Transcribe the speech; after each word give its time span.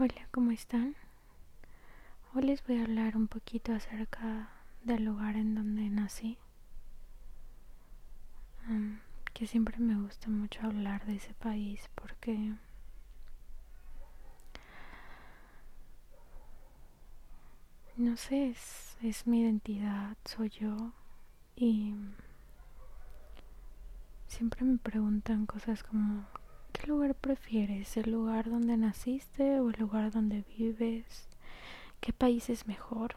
Hola, 0.00 0.28
¿cómo 0.30 0.52
están? 0.52 0.94
Hoy 2.32 2.42
les 2.42 2.64
voy 2.64 2.78
a 2.78 2.82
hablar 2.82 3.16
un 3.16 3.26
poquito 3.26 3.72
acerca 3.72 4.48
del 4.84 5.04
lugar 5.04 5.34
en 5.34 5.56
donde 5.56 5.88
nací. 5.90 6.38
Um, 8.68 9.00
que 9.34 9.48
siempre 9.48 9.76
me 9.78 10.00
gusta 10.00 10.28
mucho 10.28 10.60
hablar 10.62 11.04
de 11.04 11.16
ese 11.16 11.34
país 11.34 11.90
porque 11.96 12.52
no 17.96 18.16
sé, 18.16 18.50
es, 18.50 18.96
es 19.02 19.26
mi 19.26 19.40
identidad, 19.40 20.16
soy 20.24 20.50
yo 20.50 20.92
y 21.56 21.96
siempre 24.28 24.64
me 24.64 24.78
preguntan 24.78 25.44
cosas 25.46 25.82
como 25.82 26.24
¿Qué 26.78 26.86
lugar 26.86 27.16
prefieres? 27.16 27.96
¿El 27.96 28.12
lugar 28.12 28.48
donde 28.48 28.76
naciste 28.76 29.58
o 29.58 29.70
el 29.70 29.80
lugar 29.80 30.12
donde 30.12 30.44
vives? 30.56 31.28
¿Qué 32.00 32.12
país 32.12 32.48
es 32.50 32.68
mejor? 32.68 33.16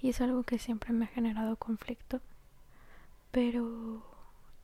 Y 0.00 0.10
es 0.10 0.20
algo 0.20 0.44
que 0.44 0.58
siempre 0.58 0.92
me 0.92 1.06
ha 1.06 1.08
generado 1.08 1.56
conflicto, 1.56 2.20
pero 3.32 4.04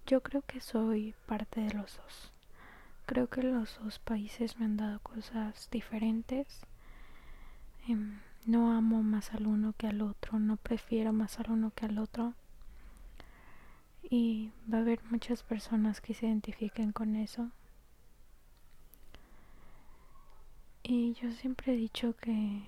yo 0.06 0.23
creo 0.23 0.43
que 0.43 0.61
soy 0.61 1.15
parte 1.27 1.62
de 1.62 1.75
los 1.75 1.97
dos. 1.97 2.33
Creo 3.06 3.28
que 3.28 3.42
los 3.42 3.81
dos 3.83 3.98
países 3.98 4.56
me 4.59 4.67
han 4.67 4.77
dado 4.77 5.01
cosas 5.01 5.69
diferentes. 5.70 6.61
Em, 7.89 8.20
no 8.47 8.73
amo 8.73 9.03
más 9.03 9.34
al 9.34 9.48
uno 9.48 9.75
que 9.77 9.89
al 9.89 10.01
otro, 10.01 10.39
no 10.39 10.56
prefiero 10.56 11.12
más 11.12 11.41
al 11.41 11.51
uno 11.51 11.73
que 11.75 11.87
al 11.87 11.98
otro 11.98 12.34
y 14.09 14.52
va 14.73 14.78
a 14.78 14.80
haber 14.83 15.01
muchas 15.10 15.42
personas 15.42 16.01
que 16.01 16.14
se 16.14 16.27
identifiquen 16.27 16.92
con 16.92 17.16
eso. 17.16 17.51
Y 20.83 21.14
yo 21.14 21.33
siempre 21.33 21.73
he 21.74 21.77
dicho 21.77 22.14
que 22.16 22.62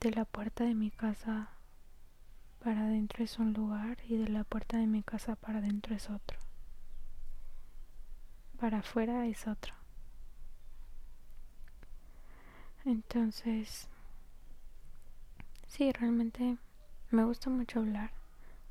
de 0.00 0.10
la 0.10 0.24
puerta 0.24 0.64
de 0.64 0.74
mi 0.74 0.90
casa 0.90 1.50
para 2.62 2.86
adentro 2.86 3.22
es 3.22 3.38
un 3.38 3.52
lugar 3.52 3.98
y 4.08 4.16
de 4.16 4.28
la 4.28 4.42
puerta 4.42 4.76
de 4.78 4.86
mi 4.86 5.02
casa 5.02 5.36
para 5.36 5.58
adentro 5.60 5.94
es 5.94 6.10
otro. 6.10 6.38
Para 8.58 8.78
afuera 8.78 9.26
es 9.26 9.46
otro. 9.46 9.74
Entonces, 12.84 13.88
sí, 15.68 15.92
realmente 15.92 16.58
me 17.10 17.24
gusta 17.24 17.50
mucho 17.50 17.78
hablar 17.78 18.10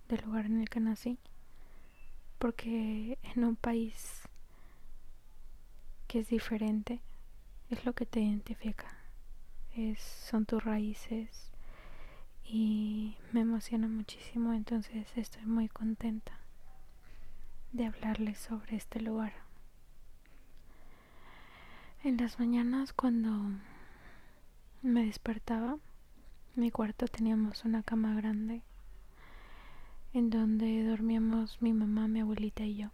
del 0.09 0.21
lugar 0.25 0.45
en 0.45 0.59
el 0.59 0.69
que 0.69 0.79
nací 0.81 1.17
porque 2.43 3.17
en 3.23 3.45
un 3.45 3.55
país 3.55 4.19
que 6.09 6.19
es 6.19 6.27
diferente 6.27 6.99
es 7.69 7.85
lo 7.85 7.93
que 7.93 8.05
te 8.05 8.19
identifica 8.19 8.97
son 9.97 10.45
tus 10.45 10.61
raíces 10.61 11.53
y 12.43 13.15
me 13.31 13.39
emociona 13.39 13.87
muchísimo 13.87 14.51
entonces 14.51 15.07
estoy 15.15 15.45
muy 15.45 15.69
contenta 15.69 16.37
de 17.71 17.85
hablarles 17.85 18.39
sobre 18.39 18.75
este 18.75 18.99
lugar. 18.99 19.31
En 22.03 22.17
las 22.17 22.39
mañanas 22.39 22.91
cuando 22.91 23.57
me 24.81 25.05
despertaba 25.05 25.77
mi 26.55 26.71
cuarto 26.71 27.07
teníamos 27.07 27.63
una 27.63 27.83
cama 27.83 28.13
grande 28.15 28.63
en 30.13 30.29
donde 30.29 30.83
dormíamos 30.83 31.59
mi 31.59 31.73
mamá, 31.73 32.07
mi 32.07 32.19
abuelita 32.19 32.63
y 32.63 32.75
yo. 32.75 32.89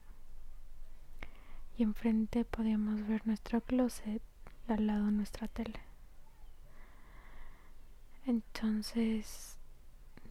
Y 1.77 1.83
enfrente 1.83 2.45
podíamos 2.45 3.05
ver 3.07 3.27
nuestro 3.27 3.59
closet 3.61 4.21
y 4.67 4.71
al 4.71 4.87
lado 4.87 5.11
nuestra 5.11 5.49
tele. 5.49 5.79
Entonces, 8.25 9.57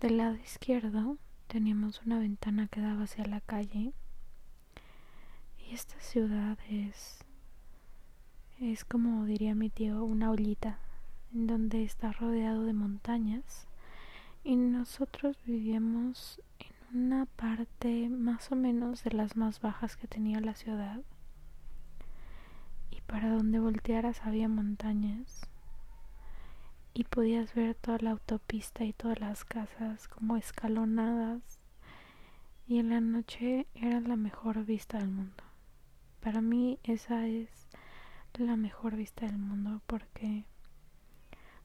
del 0.01 0.17
lado 0.17 0.37
izquierdo 0.37 1.19
teníamos 1.47 2.01
una 2.07 2.19
ventana 2.19 2.69
que 2.69 2.81
daba 2.81 3.03
hacia 3.03 3.27
la 3.27 3.41
calle. 3.41 3.93
Y 5.59 5.75
esta 5.75 5.99
ciudad 6.01 6.59
es, 6.71 7.19
es 8.61 8.85
como 8.87 9.27
diría 9.27 9.55
mi 9.55 9.69
tío, 9.69 10.05
una 10.05 10.31
ollita, 10.31 10.79
en 11.35 11.47
donde 11.47 11.83
está 11.83 12.13
rodeado 12.13 12.65
de 12.65 12.73
montañas. 12.73 13.67
Y 14.45 14.57
nosotros 14.57 15.37
vivíamos 15.45 16.41
una 16.93 17.27
parte 17.27 18.09
más 18.09 18.51
o 18.51 18.57
menos 18.57 19.05
de 19.05 19.13
las 19.13 19.37
más 19.37 19.61
bajas 19.61 19.97
que 19.97 20.07
tenía 20.07 20.41
la 20.41 20.55
ciudad. 20.55 21.01
Y 22.91 23.01
para 23.03 23.31
donde 23.31 23.61
voltearas 23.61 24.23
había 24.25 24.49
montañas. 24.49 25.43
Y 26.95 27.05
podías 27.05 27.55
ver 27.55 27.75
toda 27.75 27.99
la 27.99 28.11
autopista 28.13 28.85
y 28.85 28.93
todas 28.93 29.21
las 29.21 29.45
casas 29.45 30.09
como 30.09 30.37
escalonadas. 30.37 31.61
Y 32.67 32.79
en 32.79 32.91
la 32.91 33.01
noche 33.01 33.67
era 33.75 34.01
la 34.01 34.17
mejor 34.17 34.65
vista 34.65 34.99
del 34.99 35.09
mundo. 35.09 35.45
Para 36.21 36.41
mí 36.41 36.79
esa 36.83 37.27
es 37.27 37.69
la 38.45 38.57
mejor 38.57 38.95
vista 38.95 39.27
del 39.27 39.37
mundo 39.37 39.83
porque 39.87 40.45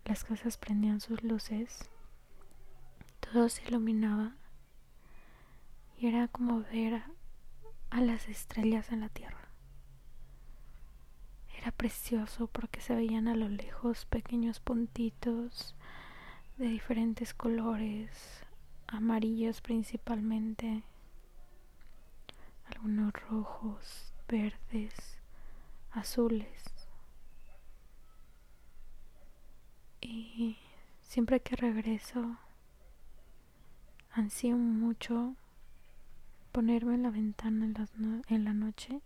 las 0.05 0.23
casas 0.23 0.57
prendían 0.57 1.01
sus 1.01 1.23
luces, 1.23 1.89
todo 3.19 3.47
se 3.47 3.63
iluminaba 3.67 4.35
era 6.07 6.27
como 6.27 6.61
ver 6.63 7.01
a, 7.89 8.01
las 8.01 8.27
estrellas 8.27 8.91
en 8.91 8.99
la 8.99 9.09
tierra. 9.09 9.47
Era 11.57 11.71
precioso 11.71 12.47
porque 12.47 12.81
se 12.81 12.93
veían 12.93 13.29
a 13.29 13.35
lo 13.35 13.47
lejos 13.47 14.05
pequeños 14.05 14.59
puntitos 14.59 15.75
de 16.57 16.65
diferentes 16.65 17.33
colores, 17.33 18.45
amarillos 18.87 19.61
principalmente, 19.61 20.83
algunos 22.65 23.13
rojos, 23.13 24.13
verdes, 24.27 25.19
azules. 25.91 26.65
Y 30.01 30.57
siempre 31.01 31.39
que 31.39 31.55
regreso, 31.55 32.35
ansío 34.11 34.57
mucho 34.57 35.37
ponerme 36.53 36.93
en 36.93 37.01
la 37.01 37.09
ventana 37.09 37.65
en, 38.27 38.45
la 38.45 38.53
noche. 38.53 39.01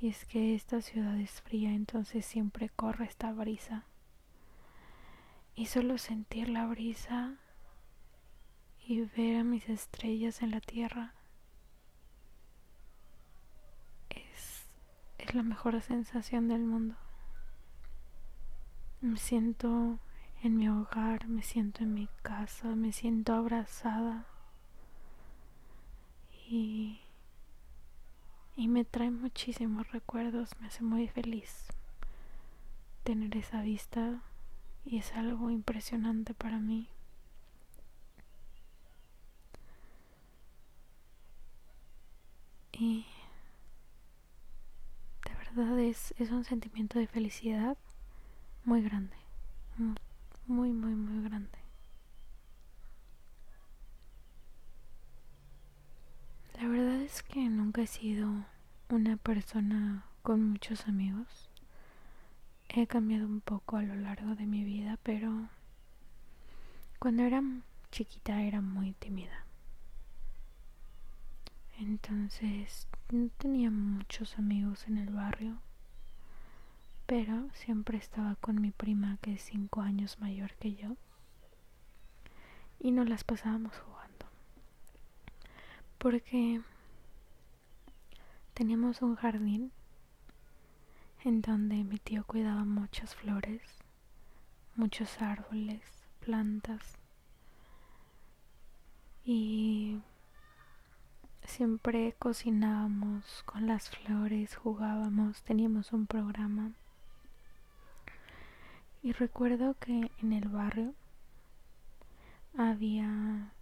Y 0.00 0.08
es 0.08 0.24
que 0.24 0.54
esta 0.54 0.80
ciudad 0.80 1.18
es 1.18 1.42
fría 1.42 1.72
entonces 1.72 2.24
siempre 2.24 2.68
corre 2.68 3.06
esta 3.06 3.32
brisa. 3.32 3.84
Y 5.56 5.66
solo 5.66 5.98
sentir 5.98 6.48
la 6.48 6.66
brisa 6.66 7.34
y 8.86 9.00
ver 9.00 9.40
a 9.40 9.44
mis 9.44 9.68
estrellas 9.68 10.42
en 10.42 10.52
la 10.52 10.60
tierra 10.60 11.12
es, 14.10 14.64
es 15.18 15.34
la 15.34 15.42
mejor 15.42 15.80
sensación 15.82 16.46
del 16.46 16.62
mundo. 16.62 16.94
Me 19.00 19.16
siento 19.16 19.98
en 20.44 20.56
mi 20.56 20.68
hogar, 20.68 21.26
me 21.26 21.42
siento 21.42 21.82
en 21.82 21.94
mi 21.94 22.08
casa, 22.22 22.76
me 22.76 22.92
siento 22.92 23.34
abrazada 23.34 24.26
y, 26.48 27.00
y 28.56 28.68
me 28.68 28.84
trae 28.84 29.10
muchísimos 29.10 29.90
recuerdos, 29.90 30.50
me 30.60 30.68
hace 30.68 30.82
muy 30.82 31.08
feliz 31.08 31.66
tener 33.02 33.36
esa 33.36 33.62
vista 33.62 34.20
y 34.84 34.98
es 34.98 35.12
algo 35.12 35.50
impresionante 35.50 36.34
para 36.34 36.58
mí. 36.58 36.88
Y 42.72 43.06
de 45.24 45.34
verdad 45.34 45.78
es, 45.80 46.14
es 46.18 46.30
un 46.30 46.44
sentimiento 46.44 46.98
de 46.98 47.06
felicidad 47.06 47.76
muy 48.64 48.82
grande, 48.82 49.16
muy, 50.46 50.72
muy, 50.72 50.94
muy 50.94 51.24
grande. 51.24 51.65
La 56.60 56.68
verdad 56.68 57.02
es 57.02 57.22
que 57.22 57.48
nunca 57.50 57.82
he 57.82 57.86
sido 57.86 58.46
una 58.88 59.18
persona 59.18 60.06
con 60.22 60.42
muchos 60.42 60.88
amigos. 60.88 61.50
He 62.70 62.86
cambiado 62.86 63.26
un 63.26 63.42
poco 63.42 63.76
a 63.76 63.82
lo 63.82 63.94
largo 63.94 64.34
de 64.34 64.46
mi 64.46 64.64
vida, 64.64 64.98
pero 65.02 65.48
cuando 66.98 67.24
era 67.24 67.42
chiquita 67.92 68.42
era 68.42 68.62
muy 68.62 68.92
tímida. 68.92 69.44
Entonces 71.78 72.88
no 73.12 73.28
tenía 73.36 73.70
muchos 73.70 74.38
amigos 74.38 74.86
en 74.88 74.96
el 74.96 75.10
barrio, 75.10 75.58
pero 77.04 77.50
siempre 77.52 77.98
estaba 77.98 78.34
con 78.36 78.62
mi 78.62 78.70
prima 78.70 79.18
que 79.20 79.34
es 79.34 79.42
cinco 79.42 79.82
años 79.82 80.18
mayor 80.20 80.54
que 80.54 80.74
yo 80.74 80.96
y 82.80 82.92
nos 82.92 83.08
las 83.08 83.24
pasábamos 83.24 83.76
jugando 83.78 83.95
porque 85.98 86.60
teníamos 88.54 89.02
un 89.02 89.16
jardín 89.16 89.72
en 91.24 91.42
donde 91.42 91.84
mi 91.84 91.98
tío 91.98 92.24
cuidaba 92.24 92.64
muchas 92.64 93.14
flores, 93.14 93.62
muchos 94.76 95.20
árboles, 95.20 95.82
plantas 96.20 96.98
y 99.24 100.00
siempre 101.44 102.14
cocinábamos 102.18 103.42
con 103.44 103.66
las 103.66 103.90
flores, 103.90 104.56
jugábamos, 104.56 105.42
teníamos 105.42 105.92
un 105.92 106.06
programa. 106.06 106.72
Y 109.02 109.12
recuerdo 109.12 109.74
que 109.78 110.10
en 110.22 110.32
el 110.32 110.48
barrio 110.48 110.94
había 112.56 113.52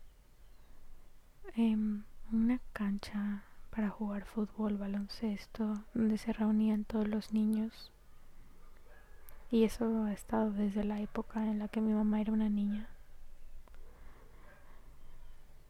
em, 1.57 2.05
una 2.35 2.61
cancha 2.73 3.45
para 3.71 3.91
jugar 3.91 4.25
fútbol, 4.25 4.77
baloncesto, 4.77 5.75
donde 5.95 6.19
se 6.19 6.33
reunían 6.33 6.85
todos 6.85 7.07
los 7.07 7.33
niños. 7.33 7.93
Y 9.51 9.65
eso 9.65 10.05
ha 10.05 10.13
estado 10.13 10.51
desde 10.51 10.85
la 10.85 11.01
época 11.01 11.45
en 11.45 11.61
la 11.61 11.69
que 11.69 11.81
mi 11.81 11.93
mamá 11.93 12.21
era 12.21 12.33
una 12.33 12.49
niña. 12.49 12.89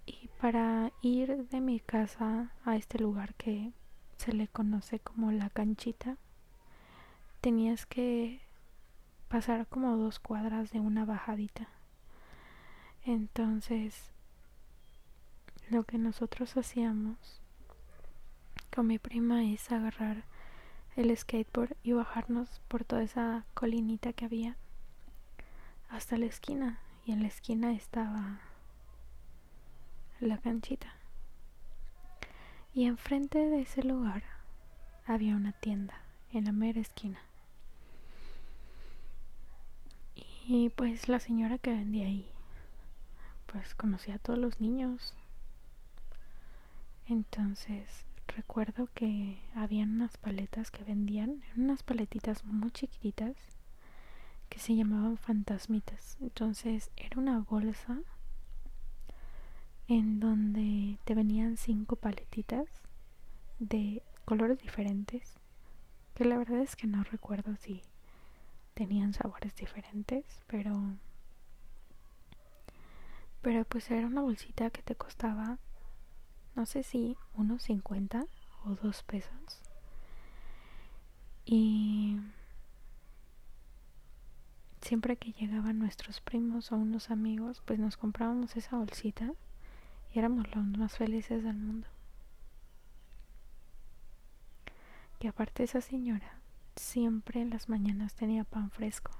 Y 0.07 0.29
para 0.41 0.91
ir 1.03 1.49
de 1.49 1.61
mi 1.61 1.81
casa 1.81 2.51
a 2.65 2.77
este 2.77 2.99
lugar 2.99 3.35
que 3.35 3.73
se 4.17 4.33
le 4.33 4.49
conoce 4.49 5.01
como 5.01 5.33
la 5.33 5.51
canchita, 5.51 6.17
tenías 7.43 7.85
que 7.85 8.41
pasar 9.29 9.67
como 9.67 9.97
dos 9.99 10.19
cuadras 10.19 10.71
de 10.71 10.81
una 10.81 11.05
bajadita. 11.05 11.69
Entonces, 13.05 14.14
lo 15.71 15.85
que 15.85 15.99
nosotros 15.99 16.57
hacíamos 16.57 17.41
con 18.75 18.87
mi 18.87 18.99
prima 18.99 19.45
es 19.45 19.71
agarrar 19.73 20.25
el 20.97 21.17
skateboard 21.17 21.77
y 21.83 21.93
bajarnos 21.93 22.61
por 22.69 22.85
toda 22.85 23.03
esa 23.03 23.45
colinita 23.55 24.13
que 24.13 24.25
había 24.25 24.57
hasta 25.89 26.19
la 26.19 26.27
esquina 26.27 26.81
y 27.07 27.13
en 27.13 27.23
la 27.23 27.29
esquina 27.29 27.73
estaba 27.73 28.41
la 30.21 30.39
canchita. 30.39 30.95
Y 32.73 32.87
enfrente 32.87 33.39
de 33.39 33.63
ese 33.63 33.83
lugar 33.83 34.23
había 35.07 35.37
una 35.37 35.53
tienda 35.53 36.01
en 36.33 36.45
la 36.45 36.53
mera 36.53 36.81
esquina. 36.81 37.21
Y 40.47 40.71
pues 40.71 41.09
la 41.09 41.21
señora 41.21 41.59
que 41.59 41.71
vendía 41.71 42.07
ahí 42.07 42.29
pues 43.47 43.75
conocía 43.77 44.17
a 44.17 44.19
todos 44.19 44.39
los 44.39 44.61
niños 44.61 45.15
entonces 47.07 48.07
recuerdo 48.29 48.89
que 48.95 49.39
habían 49.55 49.95
unas 49.95 50.17
paletas 50.17 50.71
que 50.71 50.85
vendían, 50.85 51.43
unas 51.57 51.83
paletitas 51.83 52.45
muy 52.45 52.71
chiquititas 52.71 53.37
que 54.49 54.59
se 54.59 54.75
llamaban 54.75 55.19
fantasmitas. 55.19 56.17
Entonces 56.21 56.91
era 56.97 57.19
una 57.21 57.41
bolsa 57.41 58.01
en 59.89 60.21
donde 60.21 60.99
te 61.05 61.15
venían 61.15 61.57
cinco 61.57 61.97
paletitas 61.97 62.67
de 63.59 64.03
colores 64.25 64.59
diferentes, 64.61 65.35
que 66.15 66.25
la 66.25 66.39
verdad 66.39 66.61
es 66.61 66.77
que 66.77 66.87
no 66.87 67.05
recuerdo 67.05 67.57
si 67.57 67.83
tenían 68.75 69.13
sabores 69.13 69.55
diferentes, 69.55 70.25
pero 70.47 70.81
pero 73.43 73.65
pues 73.67 73.91
era 73.91 74.07
una 74.07 74.23
bolsita 74.23 74.71
que 74.71 74.83
te 74.83 74.95
costaba 74.95 75.59
no 76.55 76.67
sé 76.67 76.83
si 76.83 77.17
unos 77.35 77.63
50 77.63 78.27
o 78.65 78.71
dos 78.71 79.03
pesos. 79.03 79.63
Y 81.45 82.19
siempre 84.81 85.17
que 85.17 85.33
llegaban 85.33 85.79
nuestros 85.79 86.21
primos 86.21 86.73
o 86.73 86.77
unos 86.77 87.11
amigos, 87.11 87.63
pues 87.65 87.79
nos 87.79 87.97
comprábamos 87.97 88.57
esa 88.57 88.77
bolsita 88.77 89.33
y 90.13 90.19
éramos 90.19 90.47
los 90.55 90.65
más 90.65 90.97
felices 90.97 91.43
del 91.43 91.57
mundo. 91.57 91.89
Y 95.21 95.27
aparte 95.27 95.65
esa 95.65 95.81
señora 95.81 96.39
siempre 96.77 97.41
en 97.41 97.51
las 97.51 97.69
mañanas 97.69 98.15
tenía 98.15 98.45
pan 98.45 98.71
fresco, 98.71 99.13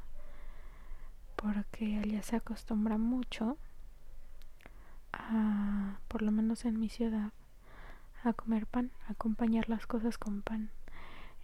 porque 1.37 2.01
ella 2.01 2.23
se 2.23 2.37
acostumbra 2.37 2.99
mucho 2.99 3.57
por 6.09 6.23
lo 6.23 6.31
menos 6.33 6.65
en 6.65 6.79
mi 6.79 6.89
ciudad, 6.89 7.33
a 8.23 8.33
comer 8.33 8.67
pan, 8.67 8.91
a 9.09 9.13
acompañar 9.13 9.69
las 9.69 9.87
cosas 9.87 10.19
con 10.19 10.43
pan. 10.43 10.71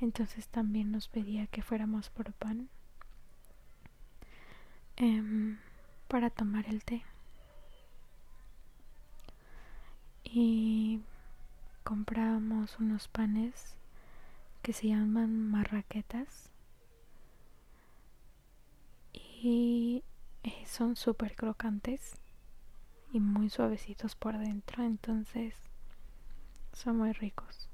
Entonces 0.00 0.48
también 0.48 0.90
nos 0.92 1.08
pedía 1.08 1.46
que 1.46 1.62
fuéramos 1.62 2.08
por 2.08 2.32
pan 2.32 2.68
em, 4.96 5.58
para 6.08 6.30
tomar 6.30 6.66
el 6.68 6.84
té. 6.84 7.04
Y 10.24 11.00
comprábamos 11.84 12.78
unos 12.78 13.08
panes 13.08 13.74
que 14.62 14.72
se 14.72 14.88
llaman 14.88 15.50
marraquetas 15.50 16.50
y 19.12 20.04
eh, 20.42 20.64
son 20.66 20.96
súper 20.96 21.34
crocantes 21.34 22.16
y 23.12 23.20
muy 23.20 23.50
suavecitos 23.50 24.14
por 24.14 24.38
dentro, 24.38 24.84
entonces 24.84 25.54
son 26.72 26.98
muy 26.98 27.12
ricos. 27.12 27.68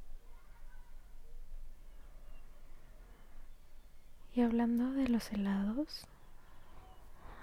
Y 4.34 4.42
hablando 4.42 4.92
de 4.92 5.08
los 5.08 5.32
helados, 5.32 6.06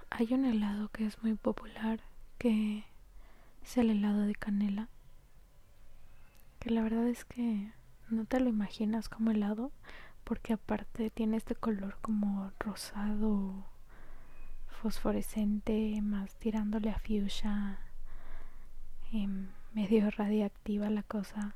hay 0.10 0.34
un 0.34 0.46
helado 0.46 0.90
que 0.90 1.06
es 1.06 1.22
muy 1.24 1.34
popular 1.34 2.00
que 2.38 2.86
es 3.64 3.78
el 3.78 3.90
helado 3.90 4.22
de 4.22 4.36
canela. 4.36 4.90
Que 6.60 6.70
la 6.70 6.84
verdad 6.84 7.08
es 7.08 7.26
que 7.26 7.72
no 8.10 8.26
te 8.26 8.40
lo 8.40 8.50
imaginas 8.50 9.10
como 9.10 9.32
helado 9.32 9.72
porque 10.24 10.54
aparte 10.54 11.10
tiene 11.10 11.38
este 11.38 11.56
color 11.56 11.98
como 12.02 12.52
rosado 12.60 13.66
fosforescente, 14.84 16.02
más 16.02 16.36
tirándole 16.36 16.90
a 16.90 17.00
fuchsia, 17.00 17.80
em, 19.14 19.48
medio 19.74 20.12
radiactiva 20.12 20.90
la 20.90 21.04
cosa, 21.04 21.56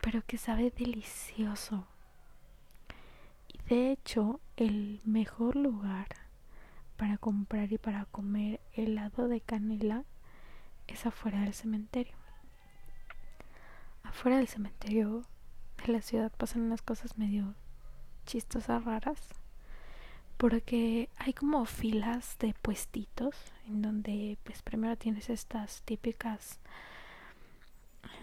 pero 0.00 0.22
que 0.26 0.38
sabe 0.38 0.72
delicioso. 0.76 1.86
Y 3.46 3.58
de 3.68 3.92
hecho, 3.92 4.40
el 4.56 5.00
mejor 5.04 5.54
lugar 5.54 6.08
para 6.96 7.16
comprar 7.16 7.72
y 7.72 7.78
para 7.78 8.06
comer 8.06 8.60
helado 8.72 9.28
de 9.28 9.40
canela 9.40 10.02
es 10.88 11.06
afuera 11.06 11.42
del 11.42 11.54
cementerio. 11.54 12.16
Afuera 14.02 14.38
del 14.38 14.48
cementerio 14.48 15.22
de 15.76 15.92
la 15.92 16.02
ciudad 16.02 16.32
pasan 16.36 16.62
unas 16.62 16.82
cosas 16.82 17.18
medio 17.18 17.54
chistosas 18.26 18.84
raras 18.84 19.28
porque 20.38 21.10
hay 21.18 21.32
como 21.34 21.64
filas 21.66 22.36
de 22.38 22.54
puestitos 22.62 23.34
en 23.66 23.82
donde 23.82 24.38
pues 24.44 24.62
primero 24.62 24.96
tienes 24.96 25.28
estas 25.28 25.82
típicas 25.82 26.60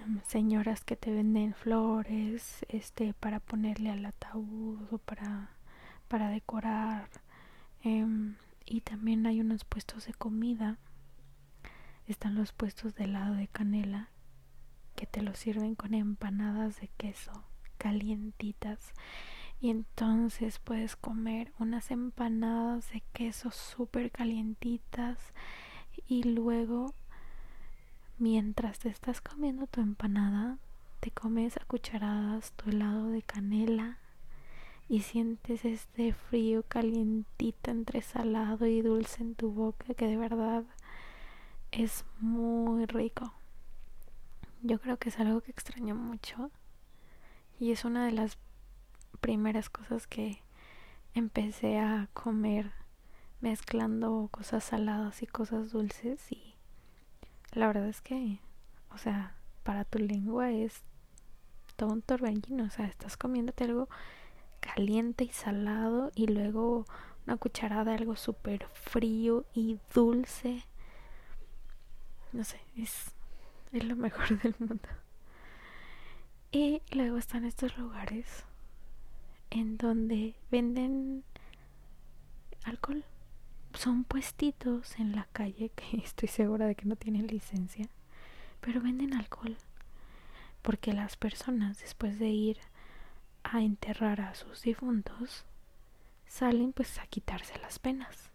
em, 0.06 0.22
señoras 0.26 0.84
que 0.84 0.96
te 0.96 1.12
venden 1.12 1.54
flores 1.54 2.66
este 2.70 3.14
para 3.14 3.40
ponerle 3.40 3.92
al 3.92 4.06
ataúd 4.06 4.80
o 4.92 4.98
para 4.98 5.52
para 6.08 6.30
decorar 6.30 7.10
em, 7.84 8.36
y 8.66 8.82
también 8.82 9.26
hay 9.28 9.42
unos 9.42 9.64
puestos 9.64 10.06
de 10.06 10.14
comida. 10.14 10.78
Están 12.08 12.36
los 12.36 12.52
puestos 12.52 12.96
de 12.96 13.06
helado 13.06 13.36
de 13.36 13.48
canela 13.48 14.10
que 14.96 15.06
te 15.06 15.22
lo 15.22 15.36
sirven 15.36 15.76
con 15.76 15.94
empanadas 15.94 16.80
de 16.80 16.88
queso 16.98 17.44
calientitas 17.78 18.94
y 19.62 19.70
entonces 19.70 20.60
puedes 20.60 20.96
comer 20.96 21.52
unas 21.60 21.92
empanadas 21.92 22.92
de 22.92 23.02
queso 23.14 23.52
súper 23.52 24.12
calientitas 24.12 25.18
y 26.08 26.24
luego 26.24 26.94
mientras 28.18 28.80
te 28.80 28.90
estás 28.90 29.22
comiendo 29.22 29.68
tu 29.68 29.82
empanada 29.82 30.58
te 31.00 31.12
comes 31.12 31.58
a 31.58 31.66
cucharadas 31.66 32.52
tu 32.54 32.70
helado 32.70 33.10
de 33.10 33.22
canela 33.22 33.98
y 34.88 35.02
sientes 35.02 35.66
este 35.66 36.14
frío 36.14 36.64
calientito 36.64 37.72
entre 37.72 38.02
salado 38.02 38.66
y 38.68 38.82
dulce 38.82 39.24
en 39.24 39.36
tu 39.36 39.52
boca 39.52 39.94
que 39.94 40.08
de 40.08 40.18
verdad 40.18 40.64
es 41.72 42.06
muy 42.20 42.86
rico. 42.86 43.34
Yo 44.62 44.80
creo 44.80 44.98
que 44.98 45.10
es 45.10 45.20
algo 45.20 45.42
que 45.42 45.52
extraño 45.52 45.96
mucho 45.96 46.52
y 47.60 47.72
es 47.72 47.86
una 47.86 48.06
de 48.06 48.12
las 48.12 48.38
primeras 49.18 49.70
cosas 49.70 50.08
que 50.08 50.42
empecé 51.14 51.80
a 51.80 52.10
comer 52.14 52.72
mezclando 53.42 54.28
cosas 54.32 54.64
saladas 54.64 55.22
y 55.22 55.28
cosas 55.28 55.72
dulces 55.72 56.32
y 56.32 56.56
la 57.54 57.68
verdad 57.68 57.88
es 57.88 58.02
que, 58.02 58.40
o 58.94 58.98
sea, 58.98 59.36
para 59.64 59.86
tu 59.86 60.00
lengua 60.00 60.52
es 60.52 60.84
todo 61.76 61.94
un 61.94 62.02
torbellino, 62.02 62.66
o 62.66 62.70
sea, 62.70 62.86
estás 62.86 63.18
comiéndote 63.18 63.64
algo 63.64 63.88
caliente 64.60 65.24
y 65.24 65.30
salado 65.30 66.12
y 66.16 66.28
luego 66.28 66.86
una 67.26 67.38
cucharada 67.38 67.86
de 67.86 67.94
algo 67.94 68.16
súper 68.16 68.68
frío 68.74 69.46
y 69.54 69.80
dulce. 69.94 70.64
No 72.34 72.44
sé, 72.44 72.60
es, 72.76 73.14
es 73.72 73.84
lo 73.84 73.96
mejor 73.96 74.40
del 74.42 74.56
mundo. 74.60 74.90
Y 76.52 76.82
luego 76.92 77.18
están 77.18 77.46
estos 77.46 77.78
lugares 77.78 78.46
en 79.50 79.78
donde 79.78 80.36
venden 80.52 81.24
alcohol. 82.64 83.04
Son 83.74 84.04
puestitos 84.04 85.00
en 85.00 85.16
la 85.16 85.28
calle 85.32 85.70
que 85.76 85.98
estoy 85.98 86.30
segura 86.30 86.66
de 86.68 86.76
que 86.76 86.86
no 86.86 86.96
tienen 86.96 87.28
licencia, 87.28 87.90
pero 88.62 88.82
venden 88.82 89.14
alcohol. 89.14 89.58
Porque 90.62 90.94
las 90.94 91.16
personas 91.16 91.80
después 91.80 92.18
de 92.20 92.30
ir 92.30 92.58
a 93.44 93.62
enterrar 93.62 94.22
a 94.22 94.34
sus 94.34 94.64
difuntos 94.64 95.46
salen 96.28 96.74
pues 96.74 96.98
a 97.00 97.06
quitarse 97.08 97.58
las 97.60 97.80
penas. 97.80 98.32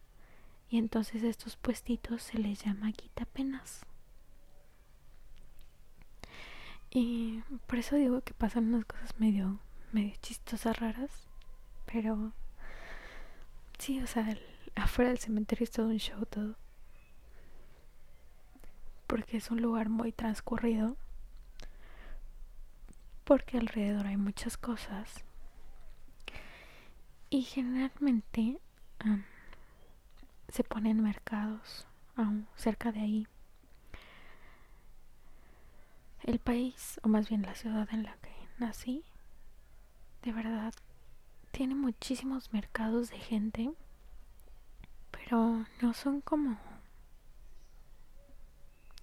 Y 0.69 0.79
entonces 0.79 1.25
estos 1.25 1.57
puestitos 1.57 2.23
se 2.23 2.39
les 2.39 2.65
llama 2.65 2.93
quitapenas. 2.93 3.85
Y 6.91 7.43
por 7.67 7.79
eso 7.79 7.97
digo 7.97 8.21
que 8.23 8.35
pasan 8.35 8.73
unas 8.73 8.85
cosas 8.85 9.19
medio, 9.19 9.59
medio 9.93 10.15
chistosas, 10.23 10.79
raras. 10.79 11.11
Pero 11.87 12.33
sí, 13.79 14.01
o 14.01 14.07
sea, 14.07 14.37
afuera 14.75 15.11
del 15.11 15.19
cementerio 15.19 15.65
es 15.65 15.71
todo 15.71 15.87
un 15.87 15.99
show, 15.99 16.25
todo. 16.27 16.57
Porque 19.07 19.39
es 19.39 19.51
un 19.51 19.61
lugar 19.61 19.89
muy 19.89 20.13
transcurrido. 20.13 20.97
Porque 23.25 23.59
alrededor 23.59 24.07
hay 24.07 24.17
muchas 24.17 24.57
cosas 24.57 25.25
y 27.31 27.43
generalmente 27.43 28.61
se 30.49 30.65
ponen 30.65 31.01
mercados 31.01 31.87
aún 32.17 32.49
cerca 32.57 32.91
de 32.91 33.01
ahí. 33.01 33.29
El 36.25 36.41
país, 36.41 37.01
o 37.03 37.09
más 37.09 37.29
bien 37.29 37.43
la 37.43 37.55
ciudad 37.55 37.89
en 37.93 38.03
la 38.03 38.15
que 38.17 38.33
nací, 38.59 39.05
de 40.23 40.33
verdad 40.33 40.75
tiene 41.51 41.75
muchísimos 41.75 42.53
mercados 42.53 43.11
de 43.11 43.19
gente, 43.19 43.73
pero 45.11 45.65
no 45.81 45.95
son 45.95 46.21
como 46.21 46.59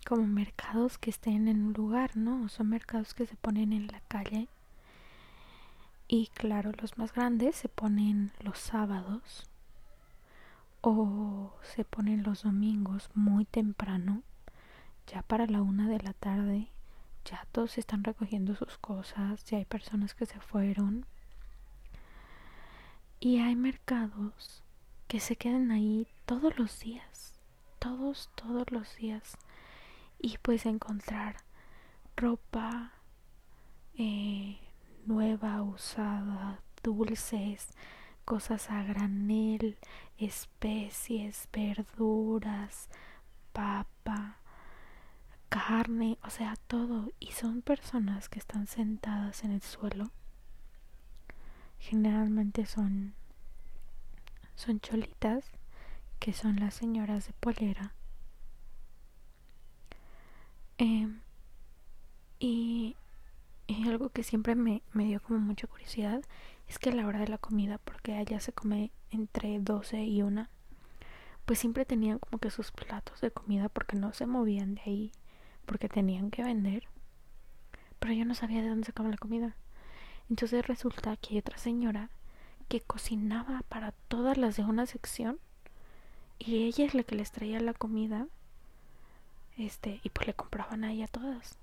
como 0.07 0.25
mercados 0.25 0.97
que 0.97 1.09
estén 1.09 1.49
en 1.49 1.65
un 1.65 1.73
lugar, 1.73 2.15
¿no? 2.15 2.47
Son 2.47 2.69
mercados 2.69 3.13
que 3.13 3.25
se 3.25 3.35
ponen 3.35 3.73
en 3.73 3.87
la 3.87 3.99
calle 4.07 4.47
y 6.07 6.27
claro, 6.27 6.71
los 6.81 6.97
más 6.97 7.13
grandes 7.13 7.57
se 7.57 7.67
ponen 7.67 8.31
los 8.39 8.59
sábados 8.59 9.45
o 10.79 11.53
se 11.61 11.83
ponen 11.83 12.23
los 12.23 12.43
domingos 12.43 13.09
muy 13.13 13.43
temprano, 13.43 14.21
ya 15.07 15.21
para 15.23 15.47
la 15.47 15.61
una 15.61 15.89
de 15.89 15.99
la 15.99 16.13
tarde. 16.13 16.69
Ya 17.29 17.45
todos 17.51 17.77
están 17.77 18.05
recogiendo 18.05 18.55
sus 18.55 18.77
cosas, 18.77 19.43
ya 19.45 19.57
hay 19.57 19.65
personas 19.65 20.15
que 20.15 20.25
se 20.25 20.39
fueron. 20.39 21.05
Y 23.19 23.39
hay 23.39 23.55
mercados 23.55 24.63
que 25.09 25.19
se 25.19 25.35
quedan 25.35 25.71
ahí 25.71 26.07
todos 26.25 26.57
los 26.57 26.79
días, 26.79 27.37
todos, 27.79 28.29
todos 28.35 28.71
los 28.71 28.95
días. 28.95 29.37
Y 30.19 30.37
puedes 30.37 30.65
encontrar 30.65 31.35
ropa, 32.15 32.93
eh, 33.97 34.57
nueva, 35.05 35.61
usada, 35.63 36.61
dulces, 36.81 37.69
cosas 38.23 38.69
a 38.69 38.83
granel, 38.83 39.77
especies, 40.17 41.49
verduras, 41.51 42.89
papa, 43.51 44.37
carne, 45.49 46.17
o 46.23 46.29
sea, 46.29 46.55
todo. 46.67 47.11
Y 47.19 47.31
son 47.31 47.61
personas 47.61 48.29
que 48.29 48.39
están 48.39 48.67
sentadas 48.67 49.43
en 49.43 49.51
el 49.51 49.61
suelo. 49.61 50.11
Generalmente 51.79 52.65
son 52.65 53.13
son 54.55 54.79
cholitas, 54.79 55.45
que 56.19 56.33
son 56.33 56.55
las 56.57 56.73
señoras 56.73 57.27
de 57.27 57.33
polera. 57.33 57.93
Em, 60.79 61.21
y 62.39 62.95
y 63.67 63.87
algo 63.87 64.09
que 64.09 64.23
siempre 64.23 64.55
me, 64.55 64.81
me 64.93 65.05
dio 65.05 65.21
como 65.21 65.39
mucha 65.39 65.67
curiosidad 65.67 66.21
es 66.67 66.79
que 66.79 66.89
a 66.89 66.95
la 66.95 67.05
hora 67.05 67.19
de 67.19 67.27
la 67.27 67.37
comida, 67.37 67.77
porque 67.79 68.15
allá 68.15 68.39
se 68.39 68.53
come 68.53 68.91
entre 69.11 69.59
12 69.59 70.03
y 70.03 70.21
1, 70.21 70.47
pues 71.45 71.59
siempre 71.59 71.85
tenían 71.85 72.19
como 72.19 72.39
que 72.39 72.49
sus 72.49 72.71
platos 72.71 73.21
de 73.21 73.31
comida 73.31 73.69
porque 73.69 73.97
no 73.97 74.13
se 74.13 74.25
movían 74.25 74.75
de 74.75 74.81
ahí, 74.85 75.11
porque 75.67 75.87
tenían 75.87 76.31
que 76.31 76.43
vender. 76.43 76.85
Pero 77.99 78.13
yo 78.13 78.25
no 78.25 78.33
sabía 78.33 78.63
de 78.63 78.69
dónde 78.69 78.87
sacaban 78.87 79.11
la 79.11 79.17
comida. 79.17 79.55
Entonces 80.31 80.65
resulta 80.65 81.15
que 81.17 81.35
hay 81.35 81.37
otra 81.37 81.59
señora 81.59 82.09
que 82.67 82.81
cocinaba 82.81 83.61
para 83.69 83.91
todas 84.07 84.37
las 84.37 84.57
de 84.57 84.63
una 84.63 84.87
sección 84.87 85.39
y 86.39 86.63
ella 86.63 86.85
es 86.85 86.95
la 86.95 87.03
que 87.03 87.15
les 87.15 87.31
traía 87.31 87.59
la 87.59 87.73
comida 87.73 88.27
este 89.57 90.01
y 90.03 90.09
pues 90.09 90.27
le 90.27 90.33
compraban 90.33 90.83
a 90.83 91.07
todas 91.07 91.57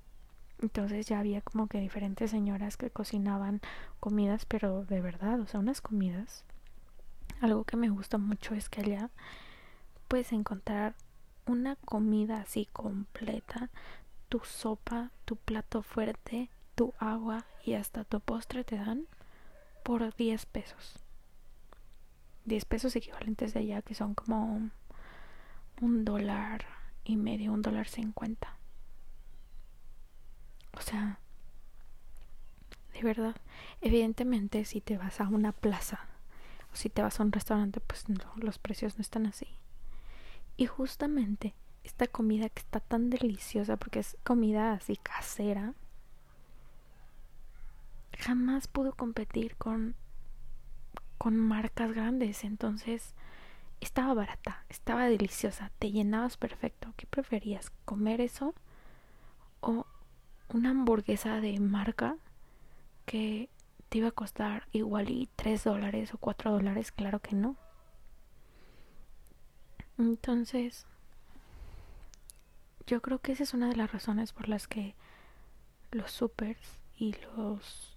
entonces 0.60 1.06
ya 1.06 1.18
había 1.18 1.40
como 1.40 1.66
que 1.66 1.80
diferentes 1.80 2.30
señoras 2.30 2.76
que 2.76 2.90
cocinaban 2.90 3.60
comidas, 4.00 4.46
pero 4.46 4.84
de 4.84 5.00
verdad, 5.00 5.40
o 5.40 5.46
sea, 5.46 5.60
unas 5.60 5.80
comidas. 5.80 6.44
Algo 7.40 7.64
que 7.64 7.76
me 7.76 7.90
gusta 7.90 8.18
mucho 8.18 8.54
es 8.54 8.68
que 8.68 8.80
allá 8.80 9.10
puedes 10.08 10.32
encontrar 10.32 10.94
una 11.46 11.76
comida 11.76 12.40
así 12.40 12.66
completa, 12.72 13.70
tu 14.28 14.40
sopa, 14.40 15.10
tu 15.24 15.36
plato 15.36 15.82
fuerte, 15.82 16.50
tu 16.74 16.94
agua 16.98 17.44
y 17.64 17.74
hasta 17.74 18.04
tu 18.04 18.20
postre 18.20 18.64
te 18.64 18.76
dan 18.76 19.06
por 19.82 20.14
10 20.14 20.46
pesos. 20.46 21.00
10 22.44 22.64
pesos 22.64 22.96
equivalentes 22.96 23.54
de 23.54 23.60
allá 23.60 23.82
que 23.82 23.94
son 23.94 24.14
como 24.14 24.70
un 25.80 26.04
dólar 26.04 26.64
y 27.04 27.16
medio, 27.16 27.52
un 27.52 27.62
dólar 27.62 27.88
cincuenta. 27.88 28.56
O 30.76 30.80
sea, 30.80 31.18
de 32.92 33.02
verdad, 33.02 33.36
evidentemente 33.80 34.64
si 34.64 34.80
te 34.80 34.98
vas 34.98 35.20
a 35.20 35.28
una 35.28 35.52
plaza 35.52 36.00
o 36.72 36.76
si 36.76 36.88
te 36.88 37.02
vas 37.02 37.20
a 37.20 37.22
un 37.22 37.32
restaurante, 37.32 37.80
pues 37.80 38.08
no, 38.08 38.32
los 38.36 38.58
precios 38.58 38.96
no 38.96 39.02
están 39.02 39.26
así. 39.26 39.46
Y 40.56 40.66
justamente 40.66 41.54
esta 41.82 42.06
comida 42.06 42.48
que 42.48 42.60
está 42.60 42.80
tan 42.80 43.10
deliciosa, 43.10 43.76
porque 43.76 44.00
es 44.00 44.16
comida 44.24 44.72
así 44.72 44.96
casera, 44.96 45.74
jamás 48.18 48.68
pudo 48.68 48.92
competir 48.92 49.56
con, 49.56 49.94
con 51.18 51.36
marcas 51.36 51.92
grandes. 51.92 52.44
Entonces, 52.44 53.14
estaba 53.80 54.14
barata, 54.14 54.64
estaba 54.68 55.06
deliciosa, 55.06 55.70
te 55.78 55.90
llenabas 55.90 56.36
perfecto. 56.36 56.94
¿Qué 56.96 57.06
preferías? 57.06 57.70
¿Comer 57.84 58.20
eso 58.20 58.54
o 59.60 59.86
una 60.48 60.70
hamburguesa 60.70 61.40
de 61.40 61.58
marca 61.60 62.16
que 63.06 63.48
te 63.88 63.98
iba 63.98 64.08
a 64.08 64.12
costar 64.12 64.66
igual 64.72 65.10
y 65.10 65.28
3 65.36 65.64
dólares 65.64 66.14
o 66.14 66.18
4 66.18 66.52
dólares, 66.52 66.92
claro 66.92 67.20
que 67.20 67.34
no. 67.34 67.56
Entonces, 69.98 70.86
yo 72.86 73.00
creo 73.00 73.20
que 73.20 73.32
esa 73.32 73.42
es 73.44 73.54
una 73.54 73.68
de 73.68 73.76
las 73.76 73.92
razones 73.92 74.32
por 74.32 74.48
las 74.48 74.66
que 74.66 74.94
los 75.90 76.10
supers 76.10 76.78
y 76.96 77.14
los 77.36 77.94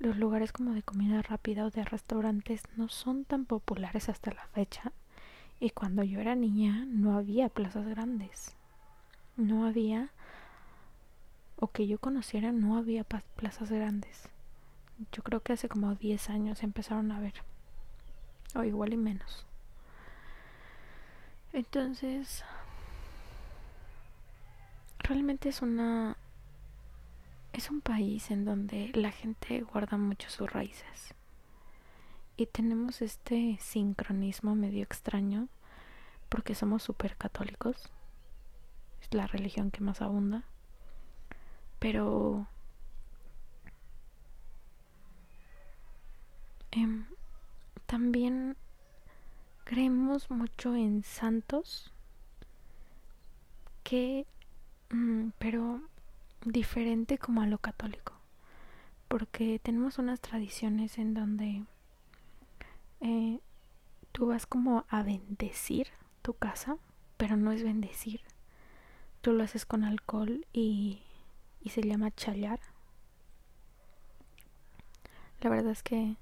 los 0.00 0.16
lugares 0.16 0.50
como 0.50 0.72
de 0.72 0.82
comida 0.82 1.20
rápida 1.20 1.66
o 1.66 1.70
de 1.70 1.84
restaurantes 1.84 2.62
no 2.76 2.88
son 2.88 3.26
tan 3.26 3.44
populares 3.44 4.08
hasta 4.08 4.32
la 4.32 4.46
fecha. 4.46 4.92
Y 5.60 5.70
cuando 5.70 6.02
yo 6.02 6.20
era 6.20 6.34
niña 6.34 6.86
no 6.86 7.18
había 7.18 7.50
plazas 7.50 7.86
grandes. 7.86 8.56
No 9.36 9.66
había 9.66 10.10
o 11.56 11.68
que 11.68 11.86
yo 11.86 11.98
conociera 11.98 12.50
no 12.50 12.78
había 12.78 13.04
plazas 13.04 13.70
grandes. 13.70 14.30
Yo 15.12 15.22
creo 15.22 15.40
que 15.40 15.52
hace 15.52 15.68
como 15.68 15.94
10 15.94 16.30
años 16.30 16.62
empezaron 16.62 17.12
a 17.12 17.20
ver. 17.20 17.34
O 18.54 18.64
igual 18.64 18.94
y 18.94 18.96
menos. 18.96 19.44
Entonces, 21.52 22.44
realmente 24.98 25.48
es 25.48 25.62
una 25.62 26.16
es 27.52 27.68
un 27.70 27.80
país 27.80 28.30
en 28.30 28.44
donde 28.44 28.90
la 28.94 29.10
gente 29.10 29.60
guarda 29.62 29.96
mucho 29.96 30.30
sus 30.30 30.50
raíces. 30.50 31.14
Y 32.36 32.46
tenemos 32.46 33.02
este 33.02 33.58
sincronismo 33.60 34.54
medio 34.54 34.82
extraño 34.82 35.48
porque 36.28 36.54
somos 36.54 36.82
súper 36.82 37.16
católicos. 37.16 37.90
Es 39.02 39.12
la 39.12 39.26
religión 39.26 39.70
que 39.70 39.80
más 39.80 40.00
abunda. 40.00 40.44
Pero 41.80 42.46
Em, 46.72 47.04
también 47.86 48.56
creemos 49.70 50.32
mucho 50.32 50.74
en 50.74 51.04
santos 51.04 51.92
que 53.84 54.26
mm, 54.90 55.28
pero 55.38 55.80
diferente 56.44 57.18
como 57.18 57.40
a 57.40 57.46
lo 57.46 57.58
católico 57.58 58.14
porque 59.06 59.60
tenemos 59.62 59.98
unas 59.98 60.20
tradiciones 60.20 60.98
en 60.98 61.14
donde 61.14 61.62
eh, 63.00 63.38
tú 64.10 64.26
vas 64.26 64.44
como 64.44 64.86
a 64.88 65.04
bendecir 65.04 65.86
tu 66.22 66.34
casa 66.34 66.76
pero 67.16 67.36
no 67.36 67.52
es 67.52 67.62
bendecir. 67.62 68.22
Tú 69.20 69.32
lo 69.32 69.44
haces 69.44 69.66
con 69.66 69.84
alcohol 69.84 70.46
y, 70.52 71.04
y 71.60 71.70
se 71.70 71.82
llama 71.82 72.10
chayar 72.10 72.58
la 75.40 75.48
verdad 75.48 75.70
es 75.70 75.84
que 75.84 76.16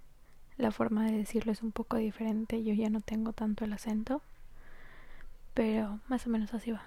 la 0.58 0.72
forma 0.72 1.06
de 1.06 1.16
decirlo 1.16 1.52
es 1.52 1.62
un 1.62 1.72
poco 1.72 1.96
diferente. 1.96 2.62
Yo 2.62 2.74
ya 2.74 2.90
no 2.90 3.00
tengo 3.00 3.32
tanto 3.32 3.64
el 3.64 3.72
acento. 3.72 4.20
Pero 5.54 6.00
más 6.08 6.26
o 6.26 6.30
menos 6.30 6.52
así 6.52 6.72
va. 6.72 6.82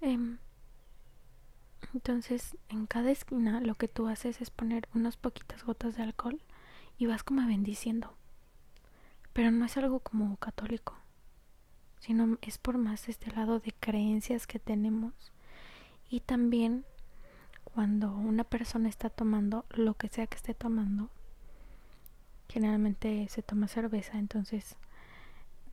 Em, 0.00 0.38
entonces, 1.94 2.56
en 2.68 2.86
cada 2.86 3.10
esquina 3.10 3.60
lo 3.60 3.76
que 3.76 3.88
tú 3.88 4.08
haces 4.08 4.40
es 4.40 4.50
poner 4.50 4.88
unas 4.94 5.16
poquitas 5.16 5.64
gotas 5.64 5.96
de 5.96 6.02
alcohol 6.02 6.40
y 6.98 7.06
vas 7.06 7.22
como 7.22 7.46
bendiciendo. 7.46 8.14
Pero 9.32 9.50
no 9.50 9.64
es 9.64 9.76
algo 9.76 10.00
como 10.00 10.36
católico, 10.36 10.96
sino 12.00 12.38
es 12.42 12.58
por 12.58 12.78
más 12.78 13.08
este 13.08 13.30
lado 13.30 13.60
de 13.60 13.72
creencias 13.72 14.46
que 14.46 14.58
tenemos. 14.58 15.12
Y 16.10 16.20
también 16.20 16.84
cuando 17.64 18.12
una 18.12 18.44
persona 18.44 18.88
está 18.88 19.10
tomando 19.10 19.64
lo 19.70 19.94
que 19.94 20.08
sea 20.08 20.26
que 20.26 20.36
esté 20.36 20.54
tomando, 20.54 21.10
generalmente 22.48 23.26
se 23.28 23.42
toma 23.42 23.68
cerveza, 23.68 24.18
entonces 24.18 24.76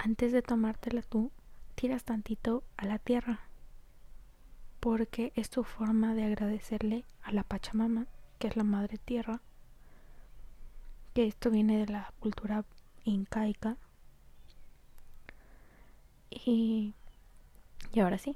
antes 0.04 0.32
de 0.32 0.42
tomártela 0.42 1.04
tú, 1.04 1.32
tiras 1.76 2.04
tantito 2.04 2.64
a 2.76 2.86
la 2.86 2.98
tierra, 2.98 3.42
porque 4.80 5.32
es 5.36 5.52
tu 5.52 5.64
forma 5.64 6.16
de 6.16 6.24
agradecerle 6.24 7.06
a 7.22 7.32
la 7.32 7.44
Pachamama, 7.44 8.08
que 8.40 8.48
es 8.48 8.56
la 8.56 8.64
madre 8.64 8.98
tierra, 8.98 9.42
que 11.14 11.28
esto 11.28 11.52
viene 11.52 11.78
de 11.78 11.86
la 11.86 12.12
cultura 12.20 12.66
incaica. 13.04 13.78
Y, 16.32 16.96
y 17.94 18.00
ahora 18.00 18.18
sí, 18.18 18.36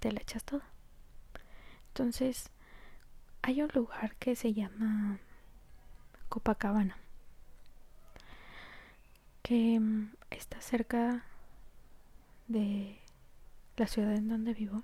te 0.00 0.12
la 0.12 0.20
echas 0.20 0.44
toda. 0.44 0.64
Entonces, 1.88 2.50
hay 3.42 3.60
un 3.60 3.70
lugar 3.74 4.16
que 4.16 4.34
se 4.34 4.54
llama 4.54 5.18
Copacabana 6.30 6.96
que 9.42 9.78
mm, 9.80 10.12
está 10.30 10.60
cerca 10.60 11.24
de 12.48 12.98
la 13.76 13.86
ciudad 13.86 14.14
en 14.14 14.28
donde 14.28 14.54
vivo. 14.54 14.82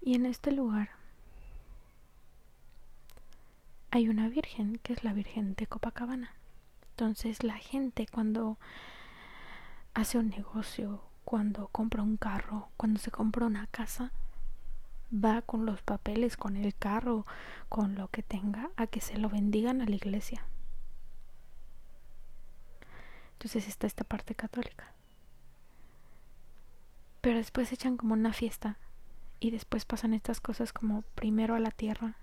Y 0.00 0.14
en 0.14 0.26
este 0.26 0.52
lugar 0.52 0.90
hay 3.90 4.08
una 4.08 4.28
virgen, 4.28 4.78
que 4.82 4.92
es 4.92 5.04
la 5.04 5.12
Virgen 5.12 5.54
de 5.54 5.66
Copacabana. 5.66 6.32
Entonces 6.90 7.42
la 7.42 7.56
gente 7.56 8.06
cuando 8.10 8.58
hace 9.94 10.18
un 10.18 10.30
negocio, 10.30 11.00
cuando 11.24 11.68
compra 11.68 12.02
un 12.02 12.16
carro, 12.16 12.68
cuando 12.76 12.98
se 13.00 13.10
compra 13.10 13.46
una 13.46 13.66
casa, 13.68 14.10
va 15.12 15.42
con 15.42 15.64
los 15.64 15.82
papeles, 15.82 16.36
con 16.36 16.56
el 16.56 16.74
carro, 16.74 17.26
con 17.68 17.94
lo 17.94 18.08
que 18.08 18.22
tenga, 18.22 18.70
a 18.76 18.86
que 18.86 19.00
se 19.00 19.16
lo 19.16 19.28
bendigan 19.28 19.80
a 19.80 19.86
la 19.86 19.94
iglesia. 19.94 20.44
Entonces 23.34 23.68
está 23.68 23.86
esta 23.86 24.04
parte 24.04 24.34
católica. 24.34 24.92
Pero 27.20 27.38
después 27.38 27.72
echan 27.72 27.96
como 27.96 28.14
una 28.14 28.32
fiesta 28.32 28.76
y 29.40 29.50
después 29.50 29.84
pasan 29.84 30.14
estas 30.14 30.40
cosas 30.40 30.72
como 30.72 31.02
primero 31.14 31.54
a 31.54 31.60
la 31.60 31.70
tierra, 31.70 32.16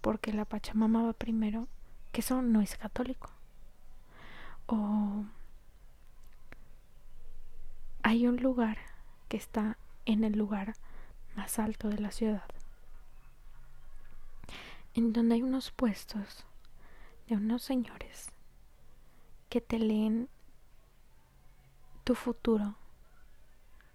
porque 0.00 0.32
la 0.32 0.44
Pachamama 0.44 1.02
va 1.04 1.12
primero, 1.12 1.68
que 2.12 2.20
eso 2.20 2.42
no 2.42 2.60
es 2.60 2.76
católico. 2.76 3.30
O 4.66 5.24
hay 8.02 8.26
un 8.26 8.36
lugar 8.36 8.78
que 9.28 9.36
está 9.36 9.78
en 10.04 10.24
el 10.24 10.38
lugar 10.38 10.74
más 11.34 11.58
alto 11.58 11.88
de 11.88 11.98
la 11.98 12.10
ciudad, 12.10 12.48
en 14.94 15.12
donde 15.12 15.34
hay 15.34 15.42
unos 15.42 15.70
puestos 15.70 16.46
de 17.28 17.34
unos 17.34 17.62
señores 17.62 18.30
que 19.48 19.60
te 19.60 19.78
leen 19.78 20.28
tu 22.06 22.14
futuro, 22.14 22.76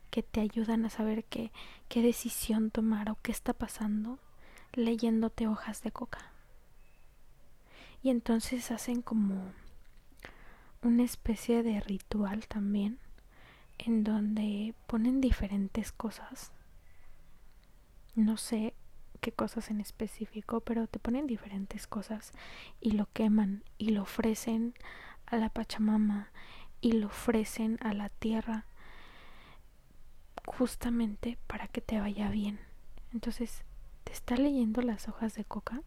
que 0.10 0.22
te 0.22 0.42
ayudan 0.42 0.84
a 0.84 0.90
saber 0.90 1.24
qué, 1.24 1.54
qué 1.88 2.02
decisión 2.02 2.70
tomar 2.70 3.10
o 3.10 3.18
qué 3.24 3.32
está 3.32 3.54
pasando 3.54 4.20
leyéndote 4.74 5.48
hojas 5.48 5.82
de 5.82 5.94
coca. 5.94 6.34
Y 8.04 8.10
entonces 8.10 8.70
hacen 8.70 9.02
como 9.02 9.54
una 10.82 11.04
especie 11.04 11.64
de 11.64 11.80
ritual 11.80 12.48
también 12.50 13.00
en 13.78 14.04
donde 14.04 14.76
ponen 14.88 15.22
diferentes 15.22 15.94
cosas. 15.94 16.52
No 18.14 18.36
sé 18.36 18.74
qué 19.22 19.32
cosas 19.32 19.70
en 19.70 19.80
específico, 19.80 20.60
pero 20.60 20.88
te 20.88 21.00
ponen 21.00 21.28
diferentes 21.28 21.88
cosas 21.88 22.34
y 22.82 22.92
lo 22.92 23.06
queman 23.14 23.64
y 23.78 23.92
lo 23.92 24.02
ofrecen 24.02 24.74
a 25.28 25.38
la 25.38 25.48
Pachamama 25.48 26.30
y 26.82 26.94
lo 26.94 27.08
ofrecen 27.08 27.78
a 27.82 27.94
la 27.94 28.10
tierra 28.10 28.66
justamente 30.46 31.38
para 31.48 31.68
que 31.68 31.82
te 31.82 32.00
vaya 32.00 32.30
bien. 32.30 32.60
Entonces, 33.14 33.64
te 34.04 34.12
está 34.12 34.36
leyendo 34.36 34.82
las 34.82 35.08
hojas 35.08 35.36
de 35.36 35.46
coca 35.46 35.82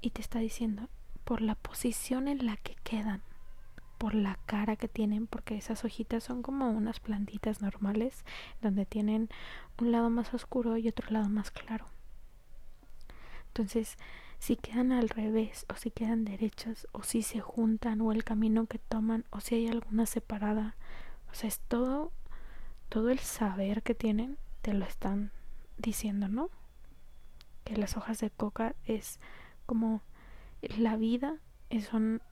y 0.00 0.10
te 0.10 0.22
está 0.22 0.38
diciendo 0.38 0.88
por 1.24 1.42
la 1.42 1.54
posición 1.54 2.28
en 2.28 2.46
la 2.46 2.56
que 2.56 2.74
quedan, 2.76 3.22
por 3.98 4.14
la 4.14 4.38
cara 4.46 4.76
que 4.76 4.88
tienen, 4.88 5.26
porque 5.26 5.56
esas 5.56 5.84
hojitas 5.84 6.24
son 6.24 6.42
como 6.42 6.70
unas 6.70 7.00
plantitas 7.00 7.60
normales 7.60 8.24
donde 8.62 8.86
tienen 8.86 9.28
un 9.78 9.92
lado 9.92 10.08
más 10.08 10.32
oscuro 10.32 10.76
y 10.78 10.88
otro 10.88 11.10
lado 11.10 11.28
más 11.28 11.50
claro. 11.50 11.86
Entonces, 13.48 13.98
si 14.38 14.56
quedan 14.56 14.92
al 14.92 15.08
revés 15.08 15.66
o 15.68 15.74
si 15.74 15.90
quedan 15.90 16.24
derechas 16.24 16.86
o 16.92 17.02
si 17.02 17.22
se 17.22 17.40
juntan 17.40 18.00
o 18.00 18.12
el 18.12 18.24
camino 18.24 18.66
que 18.66 18.78
toman 18.78 19.24
o 19.30 19.40
si 19.40 19.56
hay 19.56 19.68
alguna 19.68 20.06
separada. 20.06 20.76
O 21.30 21.34
sea, 21.34 21.48
es 21.48 21.60
todo, 21.60 22.12
todo 22.88 23.10
el 23.10 23.18
saber 23.18 23.82
que 23.82 23.94
tienen, 23.94 24.38
te 24.62 24.74
lo 24.74 24.84
están 24.84 25.32
diciendo, 25.76 26.28
¿no? 26.28 26.50
Que 27.64 27.76
las 27.76 27.96
hojas 27.96 28.20
de 28.20 28.30
coca 28.30 28.74
es 28.84 29.20
como 29.66 30.02
la 30.62 30.96
vida, 30.96 31.36
son 31.90 32.22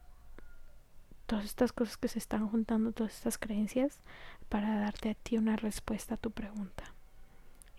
todas 1.27 1.45
estas 1.45 1.73
cosas 1.73 1.97
que 1.97 2.09
se 2.09 2.19
están 2.19 2.49
juntando, 2.49 2.93
todas 2.93 3.15
estas 3.15 3.37
creencias, 3.37 4.01
para 4.49 4.79
darte 4.79 5.11
a 5.11 5.15
ti 5.15 5.37
una 5.37 5.57
respuesta 5.57 6.15
a 6.15 6.19
tu 6.19 6.31
pregunta 6.31 6.96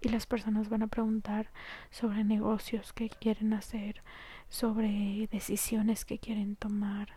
y 0.01 0.09
las 0.09 0.25
personas 0.25 0.69
van 0.69 0.83
a 0.83 0.87
preguntar 0.87 1.49
sobre 1.89 2.23
negocios 2.23 2.93
que 2.93 3.09
quieren 3.09 3.53
hacer, 3.53 4.01
sobre 4.49 5.27
decisiones 5.31 6.05
que 6.05 6.19
quieren 6.19 6.55
tomar, 6.55 7.09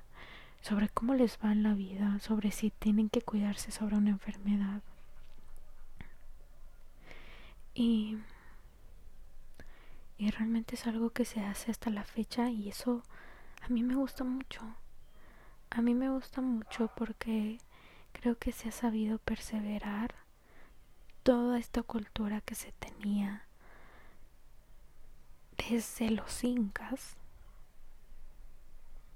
sobre 0.61 0.89
cómo 0.89 1.15
les 1.15 1.39
va 1.45 1.53
en 1.53 1.63
la 1.63 1.75
vida, 1.75 2.19
sobre 2.21 2.51
si 2.51 2.71
tienen 2.71 3.09
que 3.09 3.23
cuidarse 3.23 3.71
sobre 3.71 3.97
una 3.97 4.11
enfermedad. 4.11 4.83
Y, 7.75 8.19
y 10.19 10.31
realmente 10.31 10.75
es 10.75 10.87
algo 10.87 11.11
que 11.11 11.25
se 11.25 11.41
hace 11.41 11.71
hasta 11.71 11.91
la 11.91 12.05
fecha 12.05 12.51
y 12.51 12.69
eso 12.69 13.03
a 13.63 13.69
mí 13.69 13.83
me 13.83 13.95
gusta 13.95 14.25
mucho. 14.25 14.63
A 15.71 15.83
mí 15.83 15.95
me 15.95 16.11
gusta 16.11 16.41
mucho 16.41 16.91
porque 16.97 17.59
creo 18.13 18.37
que 18.37 18.53
se 18.53 18.69
ha 18.69 18.73
sabido 18.73 19.19
perseverar 19.19 20.15
toda 21.23 21.59
esta 21.59 21.83
cultura 21.83 22.41
que 22.41 22.55
se 22.55 22.73
tenía 22.73 23.45
desde 25.69 26.11
los 26.11 26.43
incas 26.45 27.17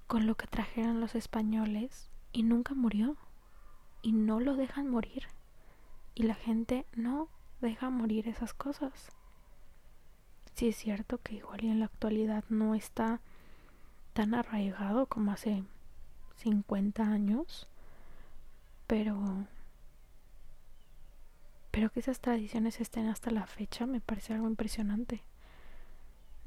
con 0.07 0.27
lo 0.27 0.37
que 0.37 0.47
trajeron 0.47 1.01
los 1.01 1.15
españoles 1.15 2.11
y 2.33 2.43
nunca 2.43 2.75
murió 2.75 3.17
y 4.03 4.13
no 4.13 4.41
lo 4.41 4.55
dejan 4.55 4.89
morir 4.89 5.27
y 6.15 6.25
la 6.25 6.35
gente 6.35 6.87
no 6.95 7.29
deja 7.61 7.91
morir 7.91 8.29
esas 8.29 8.53
cosas. 8.53 9.11
Sí 10.55 10.69
es 10.69 10.77
cierto 10.77 11.19
que 11.19 11.35
igual 11.35 11.65
y 11.65 11.71
en 11.71 11.81
la 11.81 11.87
actualidad 11.87 12.45
no 12.49 12.75
está 12.75 13.21
tan 14.13 14.35
arraigado 14.35 15.07
como 15.07 15.33
hace 15.33 15.65
50 16.37 17.03
años, 17.03 17.67
pero 18.87 19.47
pero 21.75 21.91
que 21.91 21.99
esas 21.99 22.21
tradiciones 22.21 22.81
estén 22.81 23.09
hasta 23.09 23.33
la 23.33 23.49
fecha 23.49 23.85
me 23.85 24.01
parece 24.01 24.33
algo 24.33 24.47
impresionante. 24.47 25.25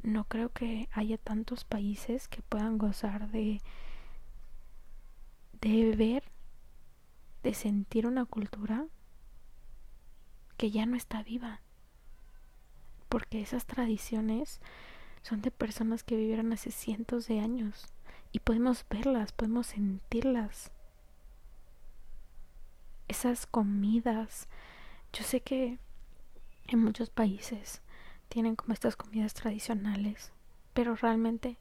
no 0.02 0.24
creo 0.24 0.54
que 0.54 0.88
haya 0.94 1.18
tantos 1.18 1.66
países 1.66 2.30
que 2.30 2.42
puedan 2.42 2.78
gozar 2.78 3.30
de 3.30 3.62
de 5.60 5.96
ver 5.98 6.24
de 7.44 7.54
sentir 7.54 8.08
una 8.08 8.24
cultura 8.24 8.86
que 10.56 10.72
ya 10.72 10.86
no 10.86 10.96
está 10.96 11.24
viva 11.24 11.60
porque 13.10 13.42
esas 13.42 13.66
tradiciones 13.66 14.62
son 15.24 15.42
de 15.42 15.52
personas 15.52 16.04
que 16.04 16.16
vivieron 16.16 16.54
hace 16.54 16.72
cientos 16.72 17.28
de 17.28 17.42
años 17.42 17.88
y 18.32 18.40
podemos 18.40 18.86
verlas, 18.90 19.34
podemos 19.34 19.68
sentirlas. 19.68 20.72
Esas 23.08 23.46
comidas, 23.46 24.48
yo 25.18 25.24
sé 25.24 25.42
que 25.42 25.80
en 26.68 26.80
muchos 26.80 27.10
países 27.10 27.82
tienen 28.30 28.56
como 28.56 28.74
estas 28.74 28.96
comidas 28.96 29.34
tradicionales, 29.34 30.32
pero 30.74 30.96
realmente 30.96 31.58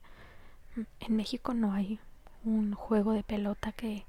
mm, 0.75 0.81
en 0.99 1.15
México 1.15 1.55
no 1.55 1.73
hay 1.73 1.99
un 2.43 2.73
juego 2.73 3.13
de 3.13 3.23
pelota 3.23 3.71
que, 3.71 4.05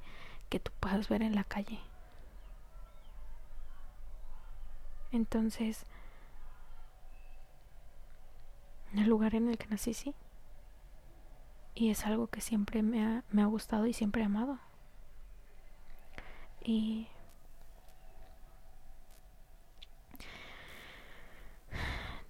que 0.50 0.60
tú 0.60 0.70
puedas 0.80 1.08
ver 1.08 1.22
en 1.22 1.34
la 1.34 1.44
calle. 1.44 1.80
Entonces, 5.12 5.86
en 8.92 8.98
el 8.98 9.08
lugar 9.08 9.34
en 9.34 9.48
el 9.48 9.56
que 9.56 9.68
nací, 9.68 9.94
sí. 9.94 10.14
Y 11.74 11.90
es 11.90 12.04
algo 12.04 12.26
que 12.26 12.42
siempre 12.42 12.82
me 12.82 13.02
ha, 13.02 13.24
me 13.30 13.40
ha 13.40 13.46
gustado 13.46 13.86
y 13.86 13.94
siempre 13.94 14.20
he 14.20 14.26
amado. 14.26 14.58
Y 16.62 17.08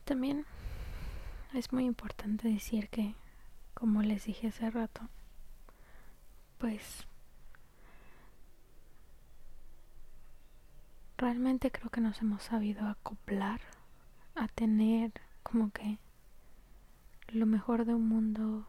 también 0.09 0.47
es 1.53 1.71
muy 1.71 1.85
importante 1.85 2.49
decir 2.49 2.89
que, 2.89 3.15
como 3.75 4.01
les 4.01 4.25
dije 4.25 4.47
hace 4.47 4.71
rato, 4.71 5.03
pues 6.57 7.07
realmente 11.19 11.71
creo 11.71 11.91
que 11.91 12.01
nos 12.01 12.23
hemos 12.23 12.43
sabido 12.43 12.87
acoplar 12.87 13.61
a 14.35 14.49
tener 14.49 15.13
como 15.43 15.71
que 15.73 15.99
lo 17.29 17.45
mejor 17.45 17.85
de 17.85 17.93
un 17.93 18.09
mundo 18.09 18.67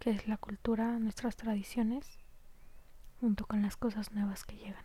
que 0.00 0.10
es 0.10 0.26
la 0.26 0.38
cultura, 0.38 0.98
nuestras 0.98 1.36
tradiciones, 1.36 2.18
junto 3.20 3.46
con 3.46 3.62
las 3.62 3.76
cosas 3.76 4.10
nuevas 4.10 4.42
que 4.42 4.56
llegan. 4.56 4.84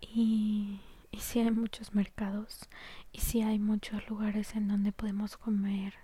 Y, 0.00 0.80
y 1.10 1.18
sí 1.18 1.40
hay 1.40 1.50
muchos 1.50 1.94
mercados 1.94 2.68
y 3.12 3.20
sí 3.20 3.42
hay 3.42 3.58
muchos 3.58 4.08
lugares 4.08 4.54
en 4.54 4.68
donde 4.68 4.92
podemos 4.92 5.36
comer 5.36 5.94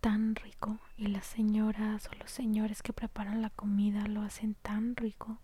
tan 0.00 0.34
rico 0.36 0.78
y 0.96 1.08
las 1.08 1.26
señoras 1.26 2.08
o 2.12 2.16
los 2.18 2.30
señores 2.30 2.82
que 2.82 2.92
preparan 2.92 3.42
la 3.42 3.50
comida 3.50 4.06
lo 4.06 4.22
hacen 4.22 4.54
tan 4.62 4.96
rico 4.96 5.38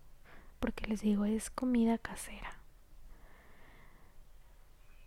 porque 0.59 0.87
les 0.87 1.01
digo 1.01 1.25
es 1.25 1.49
comida 1.49 1.97
casera 1.97 2.63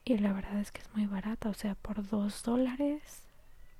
y 0.08 0.18
la 0.18 0.32
verdad 0.32 0.60
es 0.60 0.70
que 0.70 0.80
es 0.82 0.94
muy 0.94 1.06
barata, 1.06 1.48
o 1.48 1.54
sea, 1.54 1.74
por 1.74 2.08
dos 2.08 2.44
dólares 2.44 3.24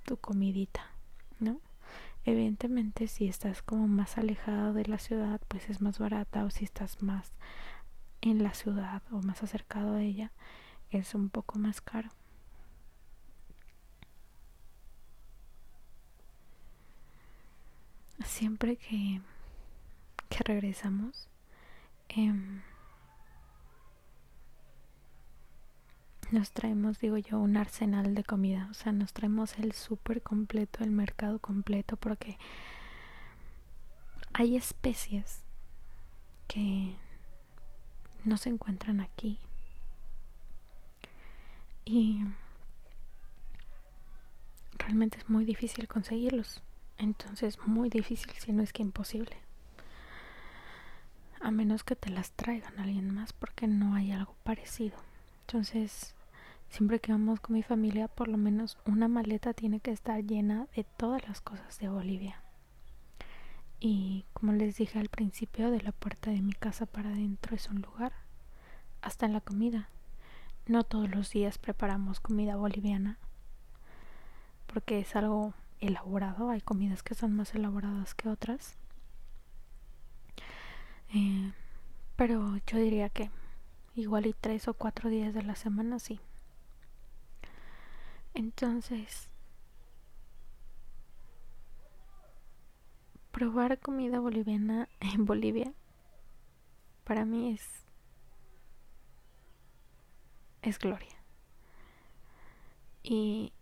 tu 0.05 0.17
comidita, 0.17 0.91
¿no? 1.39 1.61
Evidentemente 2.25 3.07
si 3.07 3.29
estás 3.29 3.63
como 3.63 3.87
más 3.87 4.19
alejado 4.19 4.73
de 4.73 4.87
la 4.87 4.99
ciudad, 4.99 5.41
pues 5.47 5.71
es 5.71 5.81
más 5.81 6.01
barata, 6.01 6.45
o 6.45 6.51
si 6.51 6.65
estás 6.65 7.01
más 7.01 7.31
en 8.31 8.43
la 8.43 8.55
ciudad 8.55 9.03
o 9.11 9.23
más 9.23 9.43
acercado 9.43 9.97
a 9.97 10.03
ella, 10.03 10.33
es 10.91 11.15
un 11.15 11.29
poco 11.29 11.59
más 11.59 11.81
caro. 11.81 12.11
Siempre 18.25 18.77
que, 18.77 19.21
que 20.29 20.39
regresamos, 20.45 21.29
eh, 22.09 22.33
nos 26.33 26.51
traemos, 26.51 26.99
digo 26.99 27.17
yo, 27.19 27.39
un 27.39 27.57
arsenal 27.57 28.15
de 28.15 28.25
comida. 28.25 28.69
O 28.71 28.75
sea, 28.75 28.93
nos 28.93 29.12
traemos 29.12 29.59
el 29.59 29.73
súper 29.73 30.23
completo, 30.23 30.83
el 30.83 30.91
mercado 30.91 31.39
completo, 31.39 31.97
porque 31.97 32.39
hay 34.33 34.57
especies 34.57 35.43
que 36.49 36.97
no 38.27 38.37
se 38.37 38.49
encuentran 38.49 39.01
aquí. 39.01 39.39
Y 41.85 42.25
realmente 44.79 45.19
es 45.19 45.31
muy 45.31 45.45
difícil 45.45 45.89
conseguirlos. 45.89 46.62
Entonces, 46.99 47.59
muy 47.67 47.89
difícil, 47.89 48.31
si 48.39 48.53
no 48.53 48.62
es 48.62 48.73
que 48.73 48.83
imposible. 48.83 49.37
A 51.41 51.51
menos 51.51 51.85
que 51.85 51.97
te 51.97 52.11
las 52.11 52.33
traigan 52.33 52.79
alguien 52.79 53.15
más, 53.15 53.33
porque 53.33 53.67
no 53.67 53.95
hay 53.95 54.12
algo 54.12 54.35
parecido. 54.43 54.97
Entonces, 55.43 56.17
Siempre 56.69 57.01
que 57.01 57.12
vamos 57.12 57.41
con 57.41 57.55
mi 57.55 57.62
familia, 57.62 58.09
por 58.09 58.29
lo 58.29 58.37
menos 58.37 58.77
una 58.85 59.09
maleta 59.09 59.55
tiene 59.55 59.81
que 59.81 59.93
estar 59.93 60.23
llena 60.23 60.67
de 60.77 60.85
todas 60.85 61.27
las 61.27 61.41
cosas 61.41 61.79
de 61.79 61.89
Bolivia. 61.89 62.43
Y 63.79 64.25
como 64.33 64.53
les 64.53 64.77
dije 64.77 64.99
al 64.99 65.09
principio, 65.09 65.71
de 65.71 65.81
la 65.83 65.93
puerta 65.93 66.31
de 66.31 66.41
mi 66.41 66.53
casa 66.53 66.87
para 66.87 67.11
adentro 67.11 67.55
es 67.55 67.69
un 67.69 67.83
lugar. 67.83 68.12
Hasta 69.03 69.27
en 69.27 69.33
la 69.33 69.41
comida. 69.41 69.89
No 70.67 70.85
todos 70.85 71.11
los 71.11 71.31
días 71.31 71.59
preparamos 71.59 72.21
comida 72.21 72.57
boliviana. 72.57 73.19
Porque 74.67 75.01
es 75.01 75.15
algo 75.15 75.55
elaborado. 75.81 76.51
Hay 76.51 76.61
comidas 76.61 77.03
que 77.03 77.15
son 77.15 77.35
más 77.35 77.55
elaboradas 77.55 78.15
que 78.15 78.29
otras. 78.29 78.77
Eh, 81.15 81.53
pero 82.17 82.59
yo 82.67 82.79
diría 82.79 83.09
que 83.11 83.31
igual 83.95 84.27
y 84.27 84.33
tres 84.33 84.69
o 84.69 84.75
cuatro 84.75 85.11
días 85.11 85.35
de 85.35 85.43
la 85.43 85.55
semana 85.55 85.99
sí. 85.99 86.21
Entonces, 88.35 89.29
probar 93.37 93.79
comida 93.79 94.18
boliviana 94.18 94.88
en 94.99 95.27
Bolivia 95.27 95.70
para 97.05 97.27
mí 97.27 97.53
es 97.53 97.68
es 100.62 100.79
gloria. 100.79 101.14
Y 103.03 103.53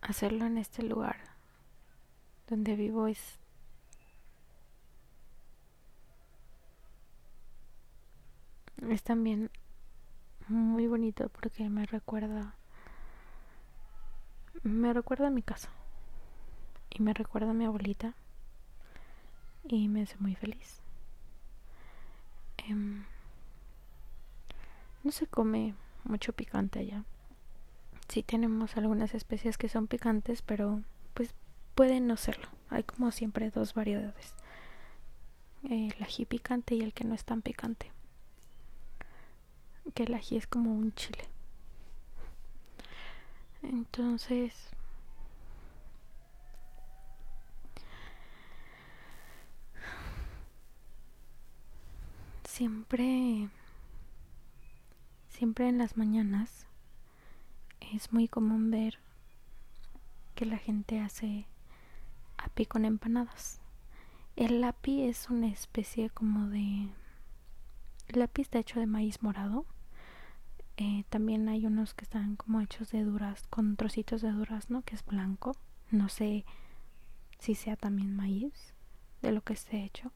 hacerlo 0.00 0.44
en 0.46 0.58
este 0.58 0.82
lugar 0.82 1.18
donde 2.48 2.74
vivo 2.74 3.06
es 3.06 3.38
es 8.90 9.04
también 9.04 9.52
muy 10.48 10.88
bonito 10.88 11.28
porque 11.28 11.70
me 11.70 11.86
recuerda 11.86 12.56
me 14.64 14.92
recuerda 14.92 15.28
a 15.28 15.30
mi 15.30 15.42
casa 15.42 15.70
y 16.94 17.02
me 17.02 17.12
recuerda 17.12 17.50
a 17.50 17.54
mi 17.54 17.64
abuelita 17.64 18.14
y 19.64 19.88
me 19.88 20.02
hace 20.02 20.16
muy 20.18 20.34
feliz. 20.34 20.80
Em, 22.58 23.04
no 25.02 25.10
se 25.10 25.26
come 25.26 25.74
mucho 26.04 26.32
picante 26.32 26.78
allá. 26.78 27.04
Sí 28.08 28.22
tenemos 28.22 28.76
algunas 28.76 29.14
especies 29.14 29.58
que 29.58 29.68
son 29.68 29.86
picantes, 29.86 30.40
pero 30.42 30.82
pues 31.14 31.34
pueden 31.74 32.06
no 32.06 32.16
serlo. 32.16 32.48
Hay 32.70 32.84
como 32.84 33.10
siempre 33.10 33.50
dos 33.50 33.74
variedades. 33.74 34.34
El 35.64 35.94
ají 36.02 36.26
picante 36.26 36.74
y 36.74 36.82
el 36.82 36.92
que 36.92 37.04
no 37.04 37.14
es 37.14 37.24
tan 37.24 37.42
picante. 37.42 37.90
Que 39.94 40.04
el 40.04 40.14
ají 40.14 40.36
es 40.36 40.46
como 40.46 40.72
un 40.72 40.94
chile. 40.94 41.24
Entonces, 43.62 44.73
siempre, 52.54 53.48
siempre 55.28 55.68
en 55.68 55.76
las 55.76 55.96
mañanas 55.96 56.68
es 57.92 58.12
muy 58.12 58.28
común 58.28 58.70
ver 58.70 59.00
que 60.36 60.46
la 60.46 60.58
gente 60.58 61.00
hace 61.00 61.48
api 62.38 62.66
con 62.66 62.84
empanadas. 62.84 63.58
El 64.36 64.62
api 64.62 65.02
es 65.02 65.30
una 65.30 65.48
especie 65.48 66.10
como 66.10 66.46
de... 66.46 66.90
El 68.06 68.22
api 68.22 68.42
está 68.42 68.60
hecho 68.60 68.78
de 68.78 68.86
maíz 68.86 69.20
morado 69.20 69.66
eh, 70.76 71.04
también 71.08 71.48
hay 71.48 71.66
unos 71.66 71.92
que 71.92 72.04
están 72.04 72.36
como 72.36 72.60
hechos 72.60 72.92
de 72.92 73.02
duras, 73.02 73.48
con 73.50 73.74
trocitos 73.76 74.22
de 74.22 74.30
durazno, 74.30 74.82
que 74.82 74.94
es 74.94 75.04
blanco. 75.04 75.56
No 75.90 76.08
sé 76.08 76.44
si 77.40 77.56
sea 77.56 77.76
también 77.76 78.14
maíz, 78.14 78.74
de 79.22 79.32
lo 79.32 79.42
que 79.42 79.52
esté 79.54 79.84
hecho. 79.84 80.12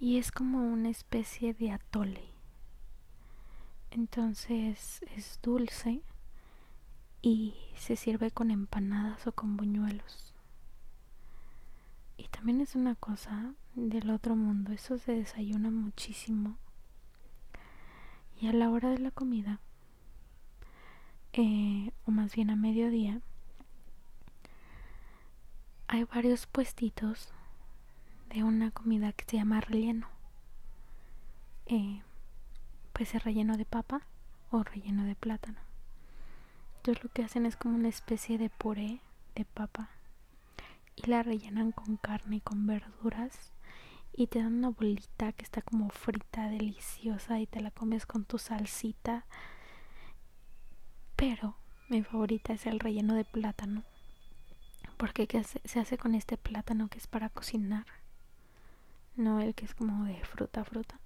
Y 0.00 0.16
es 0.16 0.32
como 0.32 0.60
una 0.60 0.88
especie 0.88 1.52
de 1.52 1.70
atole. 1.72 2.24
Entonces 3.90 5.02
es 5.14 5.38
dulce 5.42 6.00
y 7.20 7.54
se 7.76 7.96
sirve 7.96 8.30
con 8.30 8.50
empanadas 8.50 9.26
o 9.26 9.32
con 9.32 9.58
buñuelos. 9.58 10.32
Y 12.16 12.28
también 12.28 12.62
es 12.62 12.74
una 12.74 12.94
cosa 12.94 13.52
del 13.74 14.10
otro 14.10 14.36
mundo, 14.36 14.72
eso 14.72 14.96
se 14.96 15.12
desayuna 15.12 15.70
muchísimo. 15.70 16.56
Y 18.40 18.48
a 18.48 18.52
la 18.54 18.70
hora 18.70 18.88
de 18.88 18.98
la 18.98 19.10
comida, 19.10 19.60
eh, 21.34 21.92
o 22.06 22.10
más 22.10 22.34
bien 22.34 22.48
a 22.48 22.56
mediodía, 22.56 23.20
hay 25.88 26.04
varios 26.04 26.46
puestitos 26.46 27.34
de 28.32 28.44
una 28.44 28.70
comida 28.70 29.12
que 29.12 29.24
se 29.24 29.36
llama 29.36 29.60
relleno. 29.60 30.08
Eh, 31.66 32.02
pues 32.92 33.14
es 33.14 33.24
relleno 33.24 33.56
de 33.56 33.64
papa 33.64 34.02
o 34.50 34.62
relleno 34.62 35.04
de 35.04 35.16
plátano. 35.16 35.58
Entonces 36.76 37.04
lo 37.04 37.10
que 37.10 37.24
hacen 37.24 37.44
es 37.44 37.56
como 37.56 37.74
una 37.74 37.88
especie 37.88 38.38
de 38.38 38.48
puré 38.48 39.00
de 39.34 39.44
papa 39.44 39.90
y 40.96 41.08
la 41.10 41.22
rellenan 41.22 41.72
con 41.72 41.96
carne 41.96 42.36
y 42.36 42.40
con 42.40 42.66
verduras 42.66 43.52
y 44.12 44.28
te 44.28 44.40
dan 44.40 44.54
una 44.54 44.70
bolita 44.70 45.32
que 45.32 45.44
está 45.44 45.62
como 45.62 45.90
frita, 45.90 46.48
deliciosa 46.48 47.40
y 47.40 47.46
te 47.46 47.60
la 47.60 47.70
comes 47.70 48.06
con 48.06 48.24
tu 48.24 48.38
salsita. 48.38 49.24
Pero 51.16 51.56
mi 51.88 52.02
favorita 52.02 52.52
es 52.52 52.66
el 52.66 52.80
relleno 52.80 53.14
de 53.14 53.24
plátano. 53.24 53.82
Porque 54.96 55.26
se 55.64 55.80
hace 55.80 55.96
con 55.96 56.14
este 56.14 56.36
plátano 56.36 56.88
que 56.88 56.98
es 56.98 57.06
para 57.06 57.30
cocinar. 57.30 57.86
No 59.16 59.40
el 59.40 59.54
que 59.54 59.64
es 59.64 59.74
como 59.74 60.04
de 60.04 60.22
fruta, 60.24 60.64
fruta. 60.64 61.00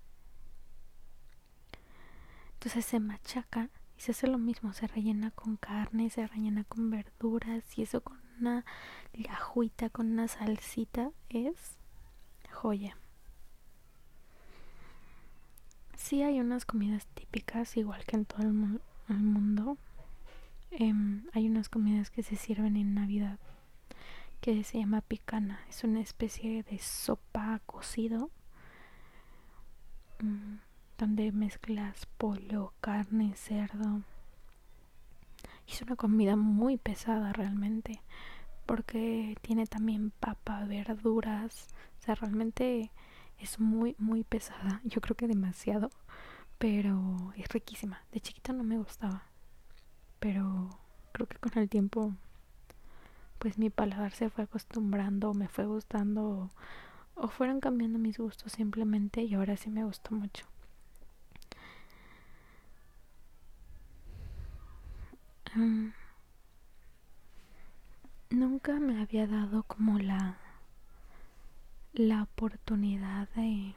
Entonces 2.55 2.85
se 2.85 3.01
machaca 3.01 3.71
y 3.99 4.01
se 4.01 4.13
hace 4.13 4.27
lo 4.27 4.39
mismo, 4.39 4.73
se 4.73 4.87
rellena 4.87 5.31
con 5.31 5.57
carne, 5.57 6.11
se 6.11 6.27
rellena 6.27 6.65
con 6.65 6.91
verduras 6.91 7.63
y 7.77 7.83
eso 7.83 8.01
con 8.01 8.19
una 8.41 8.65
lajuita, 9.13 9.91
con 9.91 10.13
una 10.13 10.29
salsita 10.29 11.11
es 11.29 11.77
joya. 12.51 12.97
Sí 15.97 16.23
hay 16.23 16.41
unas 16.41 16.65
comidas 16.65 17.07
típicas, 17.09 17.77
igual 17.77 18.05
que 18.05 18.17
en 18.17 18.25
todo 18.25 18.43
el, 18.43 18.53
mundo. 18.53 19.79
Em, 20.71 21.27
hay 21.33 21.49
unas 21.49 21.69
comidas 21.69 22.11
que 22.11 22.23
se 22.23 22.37
sirven 22.37 22.77
en 22.77 22.95
Navidad 22.95 23.39
que 24.45 24.63
se 24.63 24.79
llama 24.79 25.01
picana. 25.01 25.59
Es 25.71 25.85
una 25.85 26.03
especie 26.03 26.63
de 26.65 26.79
sopa 26.79 27.63
cocido. 27.65 28.31
Mm, 30.21 30.57
donde 30.99 31.33
mezclas 31.33 32.05
pollo, 32.19 32.75
carne, 32.83 33.35
cerdo. 33.37 34.03
Es 35.67 35.81
una 35.81 35.97
comida 35.97 36.37
muy 36.37 36.77
pesada 36.77 37.33
realmente, 37.33 38.03
porque 38.67 39.35
tiene 39.41 39.65
también 39.67 40.11
papa, 40.11 40.67
verduras, 40.67 41.69
o 42.01 42.03
sea, 42.03 42.15
realmente 42.15 42.91
es 43.39 43.59
muy, 43.59 43.97
muy 43.99 44.25
pesada. 44.25 44.83
Yo 44.85 45.01
creo 45.01 45.17
que 45.17 45.27
demasiado, 45.27 45.89
pero 46.59 47.33
es 47.35 47.49
riquísima. 47.49 48.05
De 48.13 48.21
chiquita 48.21 48.53
no 48.53 48.63
me 48.63 48.77
gustaba, 48.77 49.23
pero 50.19 50.69
creo 51.13 51.29
que 51.29 51.39
con 51.39 51.57
el 51.57 51.71
tiempo, 51.71 52.13
pues 53.45 53.59
mi 53.59 53.69
paladar 53.69 54.13
se 54.13 54.31
fue 54.31 54.45
acostumbrando, 54.45 55.35
me 55.35 55.49
fue 55.49 55.67
gustando, 55.67 56.51
o 57.15 57.29
fueron 57.29 57.61
cambiando 57.61 57.99
mis 57.99 58.17
gustos 58.17 58.53
simplemente, 58.53 59.21
y 59.23 59.35
ahora 59.35 59.59
sí 59.59 59.69
me 59.69 59.85
gustó 59.85 60.15
mucho. 60.15 60.47
Mm. 65.55 65.91
nunca 68.31 68.81
me 68.81 69.03
había 69.03 69.27
dado 69.27 69.65
como 69.65 69.99
la 69.99 70.39
la 71.93 72.23
oportunidad 72.23 73.29
de 73.37 73.75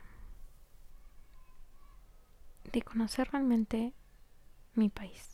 de 2.72 2.82
conocer 2.84 3.30
realmente 3.34 3.94
mi 4.76 4.88
país. 4.88 5.32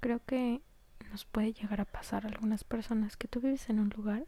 Creo 0.00 0.20
que 0.26 0.60
nos 1.10 1.24
puede 1.24 1.52
llegar 1.52 1.80
a 1.80 1.84
pasar 1.84 2.24
a 2.24 2.28
algunas 2.28 2.64
personas 2.64 3.16
que 3.16 3.28
tú 3.28 3.40
vives 3.40 3.68
en 3.68 3.80
un 3.80 3.90
lugar 3.90 4.24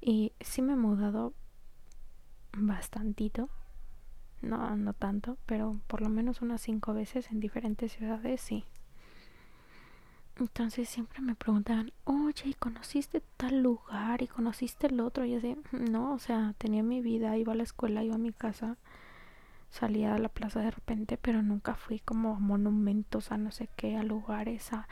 y 0.00 0.32
sí 0.40 0.62
me 0.62 0.74
he 0.74 0.76
mudado 0.76 1.34
bastantito 2.52 3.48
no, 4.42 4.76
no 4.76 4.92
tanto, 4.94 5.36
pero 5.46 5.80
por 5.86 6.00
lo 6.00 6.08
menos 6.08 6.40
unas 6.40 6.60
cinco 6.62 6.94
veces 6.94 7.30
en 7.30 7.40
diferentes 7.40 7.92
ciudades, 7.92 8.40
sí. 8.40 8.64
Entonces 10.38 10.88
siempre 10.88 11.20
me 11.20 11.34
preguntaban, 11.34 11.92
oye, 12.04 12.48
¿y 12.48 12.54
conociste 12.54 13.22
tal 13.36 13.62
lugar? 13.62 14.22
¿Y 14.22 14.26
conociste 14.26 14.86
el 14.86 15.00
otro? 15.00 15.26
Y 15.26 15.34
así, 15.34 15.56
no, 15.72 16.14
o 16.14 16.18
sea, 16.18 16.54
tenía 16.56 16.82
mi 16.82 17.02
vida, 17.02 17.36
iba 17.36 17.52
a 17.52 17.56
la 17.56 17.62
escuela, 17.62 18.02
iba 18.02 18.14
a 18.14 18.18
mi 18.18 18.32
casa, 18.32 18.78
salía 19.70 20.14
a 20.14 20.18
la 20.18 20.30
plaza 20.30 20.60
de 20.60 20.70
repente, 20.70 21.18
pero 21.18 21.42
nunca 21.42 21.74
fui 21.74 22.00
como 22.00 22.36
a 22.36 22.38
monumentos, 22.38 23.32
a 23.32 23.36
no 23.36 23.52
sé 23.52 23.68
qué, 23.76 23.96
a 23.96 24.02
lugares, 24.02 24.72
a, 24.72 24.88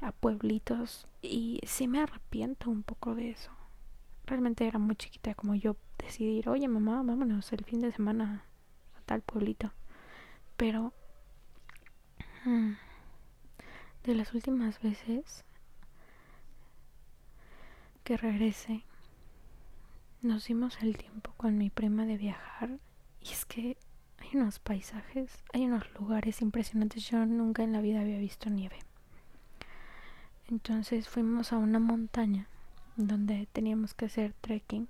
a 0.00 0.12
pueblitos. 0.12 1.06
Y 1.22 1.60
sí 1.66 1.88
me 1.88 2.00
arrepiento 2.00 2.70
un 2.70 2.82
poco 2.82 3.14
de 3.14 3.30
eso. 3.30 3.50
Realmente 4.26 4.66
era 4.66 4.78
muy 4.78 4.96
chiquita 4.96 5.34
como 5.34 5.54
yo 5.54 5.76
decidir, 5.98 6.48
oye 6.48 6.68
mamá, 6.68 7.02
vámonos 7.02 7.52
el 7.52 7.64
fin 7.64 7.80
de 7.80 7.92
semana 7.92 8.44
tal 9.04 9.22
pueblito. 9.22 9.72
Pero 10.56 10.92
mm, 12.44 12.72
de 14.04 14.14
las 14.14 14.32
últimas 14.34 14.80
veces 14.80 15.44
que 18.02 18.16
regresé, 18.16 18.84
nos 20.20 20.46
dimos 20.46 20.78
el 20.82 20.96
tiempo 20.96 21.32
con 21.36 21.58
mi 21.58 21.70
prima 21.70 22.06
de 22.06 22.16
viajar 22.16 22.78
y 23.20 23.30
es 23.30 23.44
que 23.44 23.76
hay 24.18 24.28
unos 24.34 24.58
paisajes, 24.58 25.42
hay 25.52 25.64
unos 25.66 25.90
lugares 25.98 26.40
impresionantes. 26.40 27.08
Yo 27.08 27.24
nunca 27.26 27.62
en 27.62 27.72
la 27.72 27.80
vida 27.80 28.00
había 28.00 28.18
visto 28.18 28.50
nieve. 28.50 28.78
Entonces 30.50 31.08
fuimos 31.08 31.52
a 31.52 31.58
una 31.58 31.78
montaña 31.78 32.46
donde 32.96 33.48
teníamos 33.52 33.94
que 33.94 34.06
hacer 34.06 34.34
trekking 34.40 34.88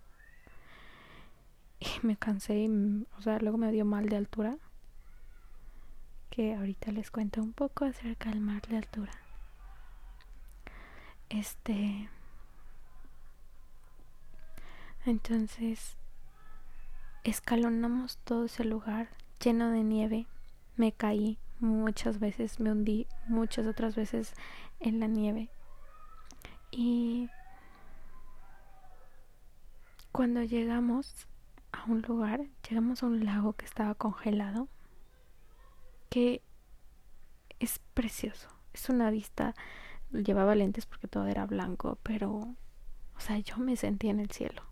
y 1.81 1.87
me 2.03 2.17
cansé 2.17 2.59
y, 2.59 3.07
o 3.19 3.23
sea, 3.23 3.39
luego 3.39 3.59
me 3.59 3.71
dio 3.73 3.85
mal 3.85 4.09
de 4.09 4.17
altura. 4.17 4.57
Que 6.31 6.55
ahorita 6.55 6.91
les 6.91 7.11
cuento 7.11 7.41
un 7.41 7.53
poco 7.53 7.85
acerca 7.85 8.31
del 8.31 8.41
mar 8.41 8.63
de 8.67 8.79
altura. 8.79 9.13
Este. 11.29 12.09
Entonces, 15.07 15.97
escalonamos 17.23 18.19
todo 18.25 18.47
ese 18.47 18.65
lugar 18.65 19.09
lleno 19.41 19.71
de 19.71 19.85
nieve. 19.85 20.27
Me 20.77 20.91
caí 20.91 21.39
muchas 21.61 22.19
veces, 22.19 22.59
me 22.59 22.73
hundí 22.73 23.07
muchas 23.29 23.67
otras 23.67 23.95
veces 23.95 24.35
en 24.89 25.01
la 25.01 25.07
nieve. 25.07 25.49
Y 26.71 27.29
cuando 30.13 30.43
llegamos 30.43 31.27
a 31.73 31.85
un 31.85 32.03
lugar, 32.03 32.47
llegamos 32.69 33.03
a 33.03 33.07
un 33.07 33.25
lago 33.25 33.55
que 33.55 33.65
estaba 33.65 33.95
congelado, 33.95 34.69
que 36.09 36.43
es 37.59 37.81
precioso. 37.95 38.49
Es 38.73 38.89
una 38.89 39.11
vista, 39.11 39.55
llevaba 40.13 40.55
lentes 40.55 40.87
porque 40.87 41.09
todo 41.09 41.27
era 41.27 41.47
blanco, 41.47 41.99
pero, 42.03 42.31
o 42.31 43.21
sea, 43.21 43.39
yo 43.39 43.57
me 43.59 43.77
sentía 43.77 44.11
en 44.11 44.21
el 44.21 44.31
cielo. 44.31 44.63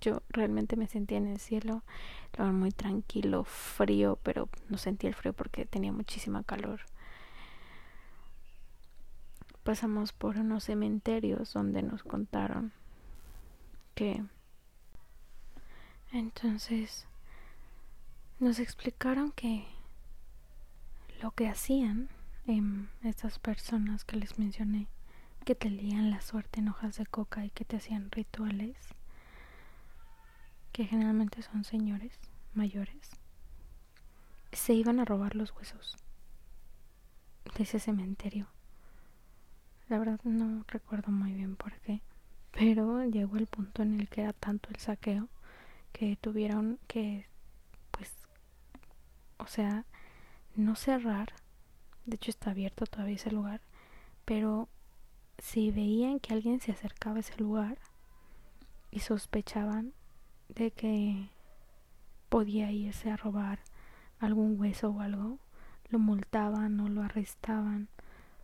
Yo 0.00 0.22
realmente 0.30 0.76
me 0.76 0.86
sentía 0.86 1.18
en 1.18 1.26
el 1.26 1.40
cielo, 1.40 1.82
estaba 2.24 2.52
muy 2.52 2.70
tranquilo, 2.70 3.44
frío, 3.44 4.18
pero 4.22 4.48
no 4.70 4.78
sentía 4.78 5.08
el 5.08 5.14
frío 5.14 5.34
porque 5.34 5.66
tenía 5.66 5.92
muchísima 5.92 6.42
calor. 6.42 6.80
Pasamos 9.64 10.12
por 10.12 10.38
unos 10.38 10.64
cementerios 10.64 11.52
donde 11.52 11.82
nos 11.82 12.02
contaron 12.02 12.72
que 13.94 14.24
entonces 16.12 17.06
nos 18.38 18.58
explicaron 18.58 19.32
que 19.32 19.66
lo 21.20 21.30
que 21.32 21.48
hacían 21.48 22.08
estas 23.04 23.38
personas 23.38 24.04
que 24.04 24.16
les 24.16 24.38
mencioné, 24.38 24.88
que 25.44 25.54
te 25.54 25.70
leían 25.70 26.10
la 26.10 26.20
suerte 26.20 26.58
en 26.58 26.68
hojas 26.68 26.96
de 26.96 27.06
coca 27.06 27.44
y 27.44 27.50
que 27.50 27.64
te 27.64 27.76
hacían 27.76 28.10
rituales, 28.10 28.76
que 30.72 30.84
generalmente 30.84 31.42
son 31.42 31.62
señores 31.62 32.18
mayores, 32.54 33.10
se 34.52 34.72
iban 34.72 34.98
a 34.98 35.04
robar 35.04 35.36
los 35.36 35.52
huesos 35.52 35.96
de 37.56 37.62
ese 37.62 37.78
cementerio. 37.78 38.48
La 39.90 39.98
verdad 39.98 40.20
no 40.22 40.64
recuerdo 40.68 41.10
muy 41.10 41.32
bien 41.32 41.56
por 41.56 41.72
qué, 41.80 42.00
pero 42.52 43.04
llegó 43.04 43.36
el 43.36 43.48
punto 43.48 43.82
en 43.82 44.00
el 44.00 44.08
que 44.08 44.22
era 44.22 44.32
tanto 44.32 44.70
el 44.70 44.76
saqueo 44.76 45.28
que 45.92 46.16
tuvieron 46.16 46.78
que, 46.86 47.26
pues, 47.90 48.14
o 49.38 49.46
sea, 49.46 49.84
no 50.54 50.76
cerrar 50.76 51.32
De 52.06 52.14
hecho 52.16 52.30
está 52.30 52.52
abierto 52.52 52.86
todavía 52.86 53.16
ese 53.16 53.32
lugar. 53.32 53.62
Pero 54.24 54.68
si 55.38 55.72
veían 55.72 56.20
que 56.20 56.34
alguien 56.34 56.60
se 56.60 56.70
acercaba 56.70 57.16
a 57.16 57.20
ese 57.20 57.36
lugar 57.36 57.78
y 58.92 59.00
sospechaban 59.00 59.92
de 60.48 60.70
que 60.70 61.30
podía 62.28 62.70
irse 62.70 63.10
a 63.10 63.16
robar 63.16 63.58
algún 64.20 64.58
hueso 64.60 64.90
o 64.90 65.00
algo, 65.00 65.40
lo 65.88 65.98
multaban 65.98 66.78
o 66.78 66.88
lo 66.88 67.02
arrestaban 67.02 67.88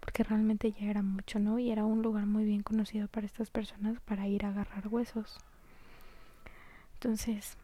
porque 0.07 0.23
realmente 0.23 0.71
ya 0.71 0.87
era 0.87 1.03
mucho, 1.03 1.41
¿no? 1.41 1.59
Y 1.59 1.73
era 1.73 1.85
un 1.85 2.01
lugar 2.01 2.27
muy 2.27 2.45
bien 2.45 2.63
conocido 2.63 3.09
para 3.09 3.27
estas 3.27 3.51
personas 3.51 3.99
para 4.03 4.29
ir 4.29 4.47
a 4.47 4.51
agarrar 4.51 4.87
huesos. 4.87 5.37
Entonces, 6.95 7.57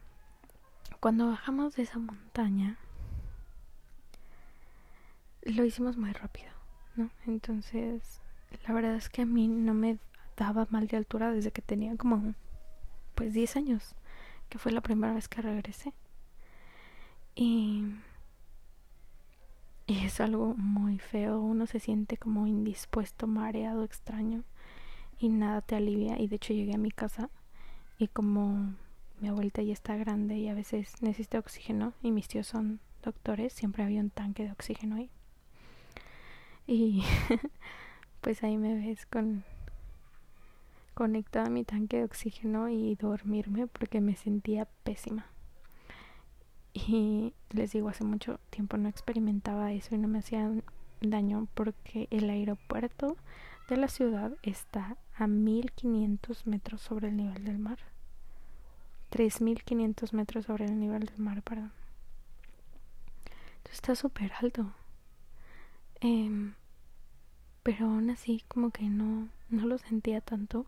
cuando 0.99 1.29
bajamos 1.29 1.77
de 1.77 1.83
esa 1.83 1.99
montaña, 1.99 2.77
lo 5.43 5.63
hicimos 5.63 5.95
muy 5.95 6.11
rápido, 6.11 6.51
¿no? 6.97 7.09
Entonces, 7.25 8.19
la 8.67 8.73
verdad 8.73 8.95
es 8.95 9.07
que 9.07 9.21
a 9.21 9.25
mí 9.25 9.47
no 9.47 9.73
me 9.73 9.97
daba 10.35 10.67
mal 10.69 10.87
de 10.87 10.97
altura 10.97 11.31
desde 11.31 11.51
que 11.51 11.61
tenía 11.61 11.95
como, 11.95 12.35
pues, 13.15 13.33
10 13.33 13.55
años, 13.55 13.95
que 14.49 14.57
fue 14.57 14.73
la 14.73 14.81
primera 14.81 15.13
vez 15.13 15.29
que 15.29 15.41
regresé. 15.41 15.93
Y 17.35 17.85
y 19.85 20.05
es 20.05 20.21
algo 20.21 20.53
muy 20.55 20.99
feo, 20.99 21.41
uno 21.41 21.67
se 21.67 21.79
siente 21.79 22.17
como 22.17 22.47
indispuesto, 22.47 23.27
mareado, 23.27 23.83
extraño 23.83 24.43
y 25.19 25.29
nada 25.29 25.61
te 25.61 25.75
alivia. 25.75 26.19
Y 26.19 26.27
de 26.27 26.37
hecho 26.37 26.53
llegué 26.53 26.73
a 26.73 26.77
mi 26.77 26.91
casa 26.91 27.29
y 27.97 28.07
como 28.07 28.73
mi 29.19 29.27
abuelita 29.27 29.61
ya 29.61 29.73
está 29.73 29.95
grande 29.95 30.37
y 30.37 30.47
a 30.47 30.53
veces 30.53 31.01
necesita 31.01 31.39
oxígeno 31.39 31.93
y 32.01 32.11
mis 32.11 32.27
tíos 32.27 32.47
son 32.47 32.79
doctores, 33.03 33.53
siempre 33.53 33.83
había 33.83 34.01
un 34.01 34.09
tanque 34.09 34.43
de 34.43 34.51
oxígeno 34.51 34.95
ahí. 34.95 35.09
Y 36.65 37.03
pues 38.21 38.43
ahí 38.43 38.57
me 38.57 38.75
ves 38.75 39.05
con 39.05 39.43
conectada 40.93 41.47
a 41.47 41.49
mi 41.49 41.63
tanque 41.63 41.97
de 41.97 42.03
oxígeno 42.05 42.69
y 42.69 42.95
dormirme 42.95 43.67
porque 43.67 43.99
me 43.99 44.15
sentía 44.15 44.65
pésima. 44.83 45.25
Y 46.73 47.33
les 47.51 47.71
digo, 47.71 47.89
hace 47.89 48.03
mucho 48.03 48.39
tiempo 48.49 48.77
no 48.77 48.89
experimentaba 48.89 49.71
eso 49.71 49.93
y 49.93 49.99
no 49.99 50.07
me 50.07 50.19
hacía 50.19 50.51
daño 51.01 51.47
porque 51.53 52.07
el 52.09 52.29
aeropuerto 52.29 53.15
de 53.69 53.77
la 53.77 53.87
ciudad 53.87 54.33
está 54.41 54.97
a 55.15 55.27
1500 55.27 56.47
metros 56.47 56.81
sobre 56.81 57.09
el 57.09 57.17
nivel 57.17 57.45
del 57.45 57.59
mar. 57.59 57.77
3500 59.09 60.13
metros 60.13 60.45
sobre 60.45 60.65
el 60.65 60.79
nivel 60.79 61.05
del 61.05 61.19
mar, 61.19 61.43
perdón. 61.43 61.71
Entonces 63.57 63.75
está 63.75 63.95
súper 63.95 64.31
alto. 64.41 64.73
Eh, 66.01 66.51
pero 67.61 67.85
aún 67.85 68.09
así 68.09 68.43
como 68.47 68.71
que 68.71 68.89
no, 68.89 69.29
no 69.49 69.65
lo 69.67 69.77
sentía 69.77 70.19
tanto. 70.19 70.65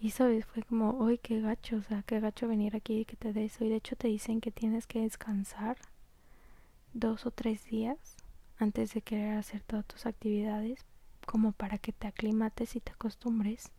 Y 0.00 0.10
sabes, 0.10 0.44
fue 0.44 0.62
como, 0.62 0.90
uy, 0.90 1.18
qué 1.18 1.40
gacho, 1.40 1.76
o 1.76 1.82
sea, 1.82 2.02
qué 2.02 2.20
gacho 2.20 2.48
venir 2.48 2.76
aquí 2.76 3.00
y 3.00 3.04
que 3.04 3.16
te 3.16 3.32
dé 3.32 3.46
eso. 3.46 3.64
Y 3.64 3.70
de 3.70 3.76
hecho 3.76 3.96
te 3.96 4.08
dicen 4.08 4.40
que 4.40 4.50
tienes 4.50 4.86
que 4.86 5.00
descansar 5.00 5.78
dos 6.92 7.26
o 7.26 7.30
tres 7.30 7.64
días 7.64 8.16
antes 8.58 8.92
de 8.94 9.02
querer 9.02 9.36
hacer 9.36 9.62
todas 9.62 9.86
tus 9.86 10.06
actividades, 10.06 10.84
como 11.26 11.52
para 11.52 11.78
que 11.78 11.92
te 11.92 12.06
aclimates 12.06 12.76
y 12.76 12.80
te 12.80 12.92
acostumbres. 12.92 13.70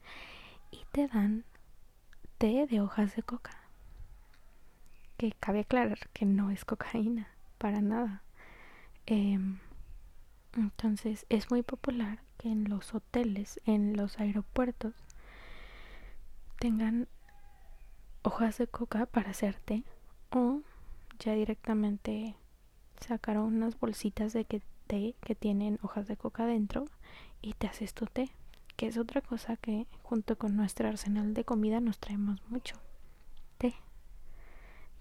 Y 0.71 0.83
te 0.91 1.07
dan 1.07 1.45
té 2.37 2.67
de 2.67 2.81
hojas 2.81 3.15
de 3.15 3.23
coca. 3.23 3.51
Que 5.17 5.31
cabe 5.31 5.61
aclarar 5.61 6.09
que 6.13 6.25
no 6.25 6.51
es 6.51 6.65
cocaína, 6.65 7.27
para 7.57 7.81
nada. 7.81 8.21
Em, 9.05 9.59
entonces 10.55 11.25
es 11.29 11.49
muy 11.49 11.63
popular 11.63 12.19
que 12.37 12.49
en 12.49 12.69
los 12.69 12.93
hoteles, 12.93 13.59
en 13.65 13.95
los 13.95 14.19
aeropuertos, 14.19 14.93
tengan 16.59 17.07
hojas 18.23 18.57
de 18.57 18.67
coca 18.67 19.05
para 19.05 19.31
hacerte 19.31 19.83
o 20.31 20.61
ya 21.19 21.33
directamente 21.33 22.35
sacaron 22.99 23.45
unas 23.45 23.79
bolsitas 23.79 24.33
de 24.33 24.45
que 24.45 24.61
té 24.87 25.15
que 25.21 25.35
tienen 25.35 25.79
hojas 25.81 26.07
de 26.07 26.17
coca 26.17 26.45
dentro 26.45 26.85
y 27.41 27.53
te 27.53 27.67
haces 27.67 27.93
tu 27.93 28.05
té 28.05 28.31
que 28.77 28.85
es 28.85 28.97
otra 28.97 29.21
cosa 29.21 29.57
que 29.57 29.87
junto 30.03 30.37
con 30.37 30.55
nuestro 30.55 30.87
arsenal 30.87 31.33
de 31.33 31.43
comida 31.43 31.81
nos 31.81 31.97
traemos 31.97 32.39
mucho. 32.47 32.75
Té. 33.57 33.73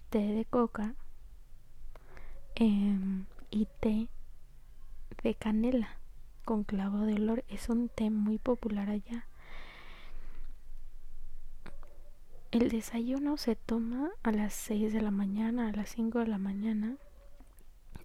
Té 0.09 0.17
de 0.17 0.45
coca 0.45 0.95
em, 2.55 3.25
y 3.51 3.67
té 3.79 4.09
de 5.21 5.35
canela 5.35 5.99
con 6.43 6.63
clavo 6.63 7.01
de 7.01 7.13
olor. 7.13 7.45
Es 7.49 7.69
un 7.69 7.87
té 7.87 8.09
muy 8.09 8.39
popular 8.39 8.89
allá 8.89 9.27
El 12.49 12.69
desayuno 12.69 13.35
se 13.35 13.57
toma 13.57 14.09
a 14.23 14.31
las 14.31 14.53
6 14.53 14.93
de 14.93 15.01
la 15.01 15.11
mañana, 15.11 15.67
a 15.67 15.73
las 15.73 15.89
5 15.89 16.19
de 16.19 16.27
la 16.27 16.37
mañana. 16.37 16.95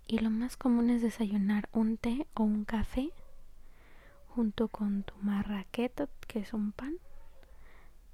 Y 0.09 0.19
lo 0.19 0.31
más 0.31 0.57
común 0.57 0.91
es 0.91 1.01
desayunar 1.01 1.69
un 1.73 1.97
té 1.97 2.27
o 2.35 2.43
un 2.43 2.65
café 2.65 3.13
junto 4.27 4.67
con 4.67 5.05
tu 5.05 5.15
marraqueta, 5.23 6.09
que 6.27 6.41
es 6.41 6.55
un 6.55 6.73
pan, 6.73 6.97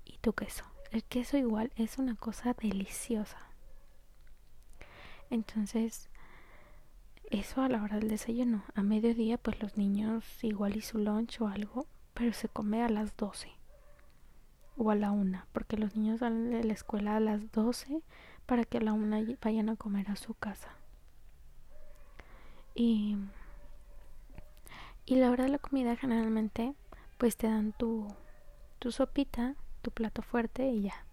y 0.05 0.19
tu 0.19 0.35
queso. 0.35 0.65
El 0.91 1.03
queso 1.03 1.39
igual 1.39 1.73
es 1.77 1.97
una 1.97 2.15
cosa 2.15 2.53
deliciosa. 2.53 3.39
Entonces, 5.31 6.11
eso 7.31 7.63
a 7.63 7.71
la 7.71 7.83
hora 7.83 7.97
del 7.97 8.11
desayuno. 8.11 8.65
A 8.75 8.83
mediodía, 8.83 9.39
pues 9.39 9.63
los 9.63 9.79
niños 9.79 10.27
igual 10.45 10.77
y 10.77 10.83
su 10.83 10.99
lunch 10.99 11.41
o 11.41 11.49
algo, 11.49 11.87
pero 12.13 12.35
se 12.35 12.51
come 12.51 12.83
a 12.83 12.91
las 12.91 13.17
12 13.17 13.58
o 14.79 14.91
a 14.91 14.95
la 14.95 15.11
una, 15.11 15.47
porque 15.53 15.77
los 15.77 15.97
niños 15.97 16.21
salen 16.21 16.51
de 16.51 16.63
la 16.63 16.73
escuela 16.73 17.17
a 17.17 17.21
las 17.21 17.51
12 17.51 18.01
para 18.47 18.65
que 18.65 18.79
a 18.79 18.81
la 18.81 18.93
una 18.93 19.21
vayan 19.43 19.69
a 19.69 19.77
comer 19.77 20.09
a 20.11 20.17
su 20.17 20.35
casa. 20.35 20.71
Y, 22.75 23.17
y 25.05 25.17
la 25.17 25.31
hora 25.31 25.45
de 25.45 25.51
la 25.51 25.59
comida 25.59 25.97
generalmente 25.97 26.75
pues 27.19 27.37
te 27.37 27.49
dan 27.49 27.73
tu, 27.73 28.07
tu 28.79 28.93
sopita, 28.93 29.57
tu 29.83 29.91
plato 29.91 30.23
fuerte 30.23 30.69
y 30.69 30.83
ya. 30.83 31.05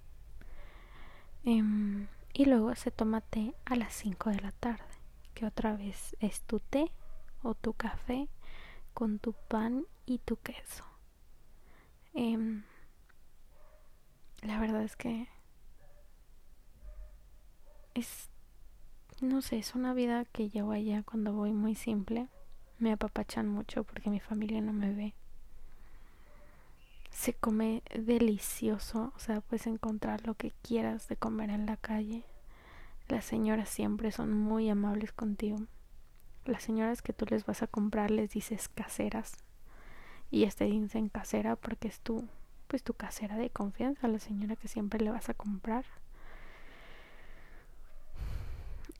Em, 1.44 2.08
y 2.34 2.46
luego 2.46 2.76
se 2.76 2.92
toma 2.92 3.22
té 3.22 3.56
a 3.66 3.76
las 3.76 3.94
5 3.94 4.30
de 4.30 4.42
la 4.42 4.52
tarde, 4.52 4.86
que 5.34 5.48
otra 5.48 5.76
vez 5.76 6.16
es 6.20 6.42
tu 6.42 6.60
té 6.60 6.92
o 7.42 7.56
tu 7.56 7.74
café 7.74 8.30
con 8.94 9.18
tu 9.18 9.34
pan 9.34 9.86
y 10.06 10.20
tu 10.20 10.38
queso. 10.38 10.86
Eh, 12.14 12.62
la 14.46 14.60
verdad 14.60 14.84
es 14.84 14.96
que 14.96 15.28
es 17.94 18.30
no 19.22 19.42
sé, 19.42 19.58
es 19.58 19.76
una 19.76 19.94
vida 19.94 20.26
que 20.26 20.50
llevo 20.50 20.74
allá 20.74 21.02
cuando 21.04 21.34
voy 21.34 21.54
muy 21.54 21.74
simple. 21.74 22.28
Me 22.80 22.92
apapachan 22.92 23.48
mucho 23.48 23.86
porque 23.86 24.10
mi 24.10 24.20
familia 24.20 24.60
no 24.60 24.74
me 24.74 24.94
ve. 24.94 25.14
Se 27.12 27.34
come 27.34 27.82
delicioso, 27.98 29.14
o 29.16 29.20
sea, 29.20 29.40
puedes 29.40 29.68
encontrar 29.68 30.28
lo 30.28 30.36
que 30.36 30.52
quieras 30.62 31.08
de 31.08 31.16
comer 31.16 31.50
en 31.50 31.66
la 31.66 31.78
calle. 31.78 32.26
Las 33.08 33.24
señoras 33.24 33.70
siempre 33.70 34.12
son 34.12 34.34
muy 34.34 34.70
amables 34.70 35.14
contigo. 35.14 35.60
Las 36.44 36.64
señoras 36.64 37.02
que 37.02 37.14
tú 37.14 37.26
les 37.30 37.46
vas 37.46 37.64
a 37.64 37.68
comprar 37.68 38.12
les 38.12 38.32
dices 38.32 38.68
caseras. 38.68 39.38
Y 40.30 40.42
ya 40.42 40.52
te 40.52 40.66
dicen 40.66 41.08
casera 41.08 41.56
porque 41.56 41.88
es 41.88 42.02
tu 42.02 42.28
pues 42.68 42.84
tu 42.84 42.94
casera 42.94 43.38
de 43.38 43.50
confianza, 43.50 44.08
la 44.08 44.20
señora 44.20 44.56
que 44.56 44.68
siempre 44.68 45.00
le 45.00 45.12
vas 45.12 45.30
a 45.30 45.34
comprar. 45.34 45.86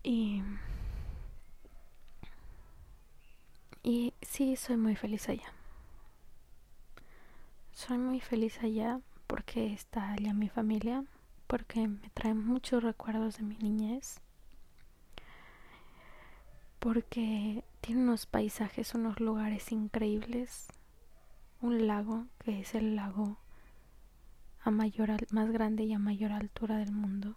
Y 0.04 0.44
y 3.84 4.14
sí, 4.22 4.56
soy 4.56 4.78
muy 4.78 4.96
feliz 4.96 5.30
allá. 5.30 5.54
Soy 7.72 7.98
muy 7.98 8.20
feliz 8.20 8.58
allá 8.64 9.00
porque 9.28 9.74
está 9.74 10.14
allá 10.14 10.34
mi 10.34 10.50
familia, 10.50 11.04
porque 11.48 11.88
me 11.88 12.10
trae 12.10 12.34
muchos 12.34 12.84
recuerdos 12.84 13.38
de 13.38 13.44
mi 13.44 13.58
niñez, 13.58 14.22
porque 16.80 17.64
tiene 17.82 18.02
unos 18.02 18.26
paisajes, 18.26 18.96
unos 18.96 19.20
lugares 19.20 19.72
increíbles, 19.72 20.68
un 21.62 21.86
lago 21.86 22.26
que 22.40 22.62
es 22.62 22.74
el 22.76 22.96
lago 22.96 23.38
a 24.66 24.72
mayor, 24.72 25.12
más 25.32 25.52
grande 25.52 25.84
y 25.84 25.94
a 25.94 26.00
mayor 26.00 26.32
altura 26.32 26.78
del 26.78 26.92
mundo. 26.92 27.36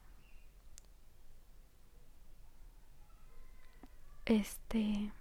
Este, 4.25 5.13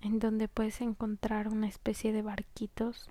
en 0.00 0.18
donde 0.18 0.48
puedes 0.48 0.80
encontrar 0.80 1.46
una 1.46 1.68
especie 1.68 2.12
de 2.12 2.22
barquitos 2.22 3.06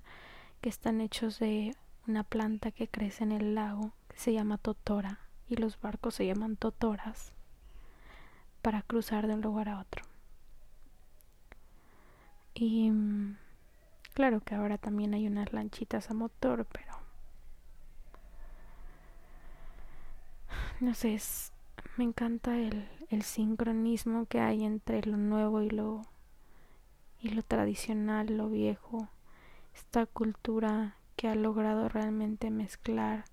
que 0.60 0.68
están 0.68 1.00
hechos 1.00 1.40
de 1.40 1.74
una 2.06 2.24
planta 2.24 2.72
que 2.72 2.90
crece 2.90 3.24
en 3.24 3.32
el 3.32 3.56
lago 3.56 3.94
que 4.10 4.18
se 4.18 4.34
llama 4.34 4.58
totora 4.58 5.20
y 5.48 5.56
los 5.56 5.80
barcos 5.80 6.16
se 6.16 6.26
llaman 6.26 6.58
totoras 6.58 7.32
para 8.62 8.82
cruzar 8.82 9.26
de 9.26 9.36
un 9.36 9.42
lugar 9.42 9.70
a 9.70 9.80
otro. 9.80 10.04
Y 12.54 12.92
mm, 12.92 13.38
claro 14.14 14.42
que 14.42 14.56
ahora 14.56 14.78
también 14.78 15.14
hay 15.14 15.28
unas 15.28 15.54
lanchitas 15.54 16.10
a 16.12 16.14
motor, 16.14 16.66
pero 16.66 16.93
no 20.80 20.94
sé, 20.94 21.20
me 21.98 22.04
encanta 22.04 22.58
el, 22.58 22.88
el 23.10 23.24
sincronismo 23.24 24.26
que 24.26 24.40
hay 24.40 24.64
entre 24.64 25.04
lo 25.04 25.18
nuevo 25.18 25.62
y 25.62 25.70
lo 25.70 26.02
y 27.24 27.30
lo 27.30 27.42
tradicional, 27.42 28.36
lo 28.38 28.50
viejo, 28.50 29.08
esta 29.74 30.06
cultura 30.06 30.98
que 31.16 31.30
ha 31.30 31.36
logrado 31.36 31.88
realmente 31.88 32.52
mezclar 32.52 33.24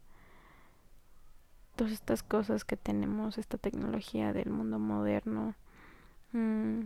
todas 1.74 1.92
estas 1.92 2.22
cosas 2.22 2.64
que 2.64 2.76
tenemos, 2.76 3.36
esta 3.36 3.58
tecnología 3.58 4.32
del 4.32 4.50
mundo 4.50 4.78
moderno, 4.78 5.56
mm, 6.32 6.82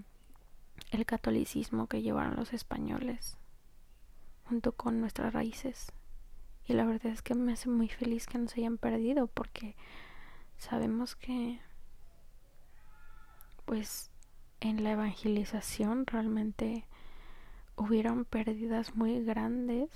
el 0.92 1.06
catolicismo 1.06 1.88
que 1.88 2.00
llevaron 2.00 2.36
los 2.36 2.54
españoles, 2.54 3.36
junto 4.48 4.72
con 4.72 5.00
nuestras 5.00 5.34
raíces. 5.34 5.92
Y 6.66 6.72
la 6.72 6.86
verdad 6.86 7.12
es 7.12 7.20
que 7.20 7.34
me 7.34 7.52
hace 7.52 7.68
muy 7.68 7.88
feliz 7.88 8.26
que 8.26 8.38
no 8.38 8.48
se 8.48 8.60
hayan 8.60 8.78
perdido 8.78 9.26
porque 9.26 9.76
sabemos 10.58 11.16
que 11.16 11.60
pues 13.64 14.10
en 14.60 14.84
la 14.84 14.92
evangelización 14.92 16.06
realmente 16.06 16.84
hubieron 17.76 18.24
pérdidas 18.24 18.94
muy 18.94 19.22
grandes 19.24 19.90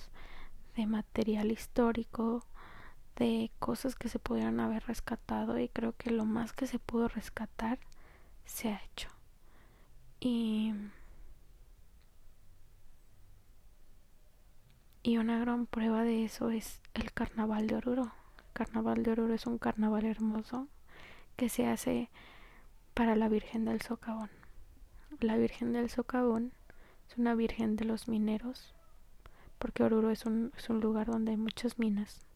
de 0.77 0.87
material 0.87 1.51
histórico, 1.51 2.45
de 3.17 3.51
cosas 3.59 3.97
que 3.97 4.09
se 4.09 4.19
pudieron 4.19 4.61
haber 4.61 4.85
rescatado 4.87 5.59
y 5.59 5.69
creo 5.69 5.95
que 5.97 6.11
lo 6.11 6.25
más 6.25 6.53
que 6.53 6.67
se 6.67 6.79
pudo 6.79 7.09
rescatar 7.09 7.79
se 8.45 8.69
ha 8.71 8.81
hecho. 8.85 9.09
Y 10.21 10.75
y 15.03 15.17
una 15.19 15.39
gran 15.39 15.67
prueba 15.67 16.03
de 16.03 16.25
eso 16.25 16.51
es 16.51 16.81
el 16.95 17.13
carnaval 17.13 17.67
de 17.67 17.77
Oruro. 17.77 18.13
Carnaval 18.59 19.05
de 19.05 19.13
Oruro 19.13 19.35
es 19.35 19.47
un 19.47 19.59
carnaval 19.59 20.05
hermoso 20.05 20.67
que 21.37 21.49
se 21.49 21.69
hace 21.69 22.11
para 22.93 23.15
la 23.15 23.29
Virgen 23.29 23.65
del 23.65 23.81
Socavón. 23.83 24.31
La 25.21 25.37
Virgen 25.37 25.73
del 25.73 25.89
Socavón 25.89 26.51
es 27.09 27.17
una 27.17 27.37
Virgen 27.37 27.77
de 27.77 27.85
los 27.85 28.09
mineros, 28.09 28.75
porque 29.61 29.85
Oruro 29.85 30.11
es 30.11 30.27
un, 30.27 30.51
es 30.57 30.69
un 30.71 30.81
lugar 30.81 31.07
donde 31.07 31.31
hay 31.31 31.37
muchas 31.37 31.79
minas 31.79 32.27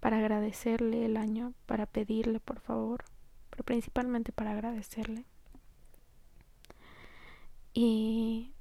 para 0.00 0.18
agradecerle 0.18 1.06
el 1.06 1.16
año, 1.16 1.54
para 1.64 1.86
pedirle 1.86 2.38
por 2.38 2.60
favor, 2.60 3.02
pero 3.48 3.64
principalmente 3.64 4.32
para 4.32 4.50
agradecerle. 4.50 5.24
Y, 7.72 8.52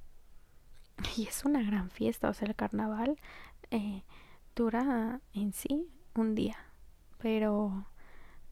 y 1.17 1.27
es 1.27 1.43
una 1.43 1.61
gran 1.63 1.91
fiesta, 1.91 2.29
o 2.29 2.33
sea, 2.33 2.47
el 2.47 2.55
carnaval 2.55 3.19
eh, 3.71 4.03
dura 4.55 5.19
en 5.33 5.51
sí 5.51 5.89
un 6.19 6.35
día, 6.35 6.57
pero 7.17 7.87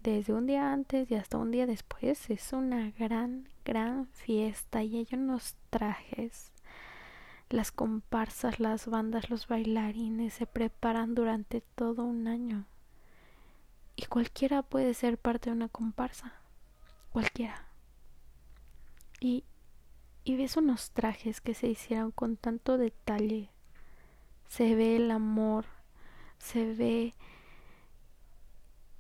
desde 0.01 0.33
un 0.33 0.47
día 0.47 0.71
antes 0.71 1.09
y 1.11 1.15
hasta 1.15 1.37
un 1.37 1.51
día 1.51 1.65
después 1.65 2.29
es 2.29 2.53
una 2.53 2.91
gran, 2.91 3.49
gran 3.65 4.07
fiesta 4.07 4.83
y 4.83 4.97
hay 4.97 5.07
unos 5.13 5.55
trajes 5.69 6.51
las 7.49 7.71
comparsas, 7.71 8.59
las 8.59 8.87
bandas, 8.87 9.29
los 9.29 9.47
bailarines 9.47 10.33
se 10.33 10.45
preparan 10.45 11.15
durante 11.15 11.61
todo 11.61 12.03
un 12.03 12.27
año. 12.27 12.65
Y 13.95 14.05
cualquiera 14.05 14.63
puede 14.63 14.93
ser 14.93 15.17
parte 15.17 15.49
de 15.49 15.55
una 15.55 15.69
comparsa. 15.69 16.33
Cualquiera. 17.11 17.65
Y, 19.19 19.45
y 20.23 20.35
ves 20.35 20.57
unos 20.57 20.91
trajes 20.91 21.41
que 21.41 21.53
se 21.53 21.67
hicieron 21.67 22.11
con 22.11 22.35
tanto 22.35 22.77
detalle. 22.77 23.49
Se 24.47 24.75
ve 24.75 24.97
el 24.97 25.09
amor, 25.09 25.65
se 26.37 26.73
ve 26.73 27.15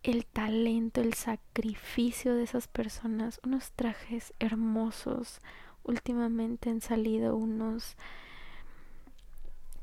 el 0.07 0.25
talento, 0.25 1.01
el 1.01 1.13
sacrificio 1.13 2.33
de 2.33 2.43
esas 2.43 2.67
personas. 2.67 3.41
Unos 3.43 3.71
trajes 3.73 4.33
hermosos. 4.39 5.41
Últimamente 5.83 6.69
han 6.69 6.79
salido 6.79 7.35
unos 7.35 7.97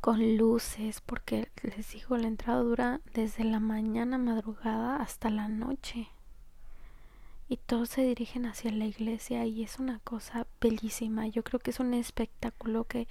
con 0.01 0.37
luces, 0.37 1.01
porque 1.01 1.49
les 1.63 1.93
digo, 1.93 2.17
la 2.17 2.29
entrada 2.29 2.61
dura 2.61 3.01
desde 3.13 3.45
la 3.45 3.61
mañana 3.61 4.17
madrugada 4.17 4.97
hasta 4.97 5.29
la 5.29 5.49
noche. 5.49 6.09
Y 7.49 7.59
todos 7.59 7.91
se 7.91 8.03
dirigen 8.03 8.47
hacia 8.47 8.71
la 8.73 8.87
iglesia 8.87 9.45
y 9.45 9.63
es 9.63 9.79
una 9.79 9.99
cosa 10.01 10.47
bellísima. 10.59 11.27
Yo 11.27 11.45
creo 11.45 11.61
que 11.61 11.71
es 11.71 11.81
un 11.81 11.93
espectáculo 11.93 12.85
que 12.85 13.09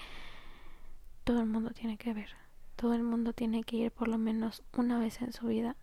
todo 1.24 1.42
el 1.42 1.46
mundo 1.46 1.72
tiene 1.72 1.98
que 1.98 2.14
ver. 2.14 2.30
Todo 2.76 2.96
el 2.96 3.04
mundo 3.04 3.34
tiene 3.34 3.64
que 3.64 3.76
ir 3.76 3.92
por 3.92 4.08
lo 4.08 4.18
menos 4.18 4.64
una 4.76 4.98
vez 4.98 5.22
en 5.22 5.32
su 5.32 5.46
vida 5.48 5.76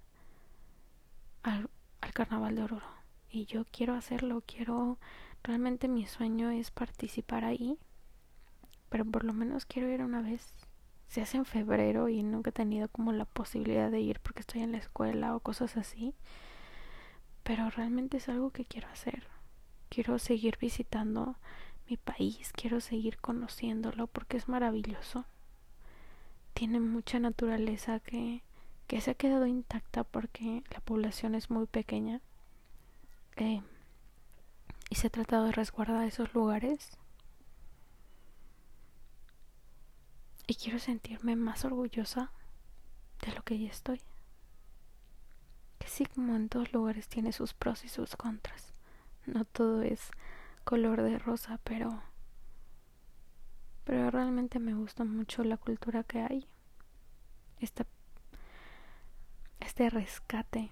al, 1.42 1.70
al 2.00 2.12
carnaval 2.12 2.56
de 2.56 2.62
Oruro. 2.62 2.86
Y 3.30 3.46
yo 3.46 3.64
quiero 3.70 3.94
hacerlo, 3.94 4.42
quiero... 4.46 4.98
Realmente 5.42 5.88
mi 5.88 6.06
sueño 6.06 6.50
es 6.50 6.70
participar 6.70 7.44
ahí. 7.44 7.78
Pero 8.90 9.04
por 9.04 9.24
lo 9.24 9.32
menos 9.32 9.64
quiero 9.64 9.88
ir 9.88 10.02
una 10.02 10.20
vez 10.20 10.52
se 11.10 11.20
hace 11.20 11.36
en 11.36 11.44
febrero 11.44 12.08
y 12.08 12.22
nunca 12.22 12.50
he 12.50 12.52
tenido 12.52 12.86
como 12.86 13.10
la 13.12 13.24
posibilidad 13.24 13.90
de 13.90 14.00
ir 14.00 14.20
porque 14.20 14.40
estoy 14.40 14.62
en 14.62 14.70
la 14.70 14.78
escuela 14.78 15.34
o 15.34 15.40
cosas 15.40 15.76
así. 15.76 16.14
Pero 17.42 17.68
realmente 17.68 18.18
es 18.18 18.28
algo 18.28 18.50
que 18.50 18.64
quiero 18.64 18.86
hacer. 18.88 19.26
Quiero 19.88 20.20
seguir 20.20 20.56
visitando 20.60 21.36
mi 21.88 21.96
país, 21.96 22.52
quiero 22.54 22.80
seguir 22.80 23.18
conociéndolo 23.18 24.06
porque 24.06 24.36
es 24.36 24.48
maravilloso. 24.48 25.24
Tiene 26.54 26.78
mucha 26.78 27.18
naturaleza 27.18 27.98
que, 27.98 28.44
que 28.90 29.00
se 29.00 29.12
ha 29.12 29.14
quedado 29.14 29.46
intacta 29.46 30.02
porque 30.02 30.64
la 30.72 30.80
población 30.80 31.36
es 31.36 31.48
muy 31.48 31.66
pequeña. 31.66 32.20
Eh, 33.36 33.62
y 34.88 34.94
se 34.96 35.06
ha 35.06 35.10
tratado 35.10 35.44
de 35.44 35.52
resguardar 35.52 36.08
esos 36.08 36.34
lugares 36.34 36.98
y 40.48 40.56
quiero 40.56 40.80
sentirme 40.80 41.36
más 41.36 41.64
orgullosa 41.64 42.32
de 43.24 43.32
lo 43.32 43.44
que 43.44 43.60
ya 43.60 43.68
estoy. 43.68 44.00
Que 45.78 45.86
sí, 45.86 46.04
como 46.06 46.34
en 46.34 46.48
todos 46.48 46.72
lugares 46.72 47.06
tiene 47.06 47.30
sus 47.30 47.54
pros 47.54 47.84
y 47.84 47.88
sus 47.88 48.16
contras. 48.16 48.72
No 49.24 49.44
todo 49.44 49.82
es 49.82 50.10
color 50.64 51.02
de 51.02 51.16
rosa, 51.20 51.60
pero 51.62 52.02
pero 53.84 54.10
realmente 54.10 54.58
me 54.58 54.74
gusta 54.74 55.04
mucho 55.04 55.44
la 55.44 55.58
cultura 55.58 56.02
que 56.02 56.22
hay. 56.22 56.48
Esta, 57.60 57.86
este 59.80 59.96
rescate 59.96 60.70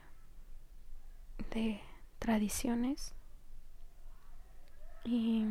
de 1.54 1.80
tradiciones 2.18 3.14
y, 5.02 5.46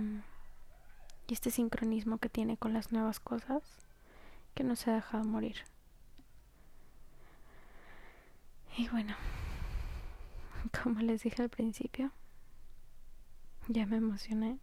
este 1.27 1.49
sincronismo 1.49 2.19
que 2.19 2.29
tiene 2.29 2.57
con 2.57 2.73
las 2.73 2.91
nuevas 2.91 3.19
cosas 3.19 3.63
que 4.53 4.63
no 4.63 4.75
se 4.75 4.91
ha 4.91 4.93
dejado 4.93 5.23
morir. 5.23 5.55
Y 8.77 8.87
bueno, 8.89 9.15
como 10.83 10.99
les 10.99 11.23
dije 11.23 11.41
al 11.41 11.49
principio, 11.49 12.11
ya 13.69 13.87
me 13.87 13.97
emocioné. 13.97 14.59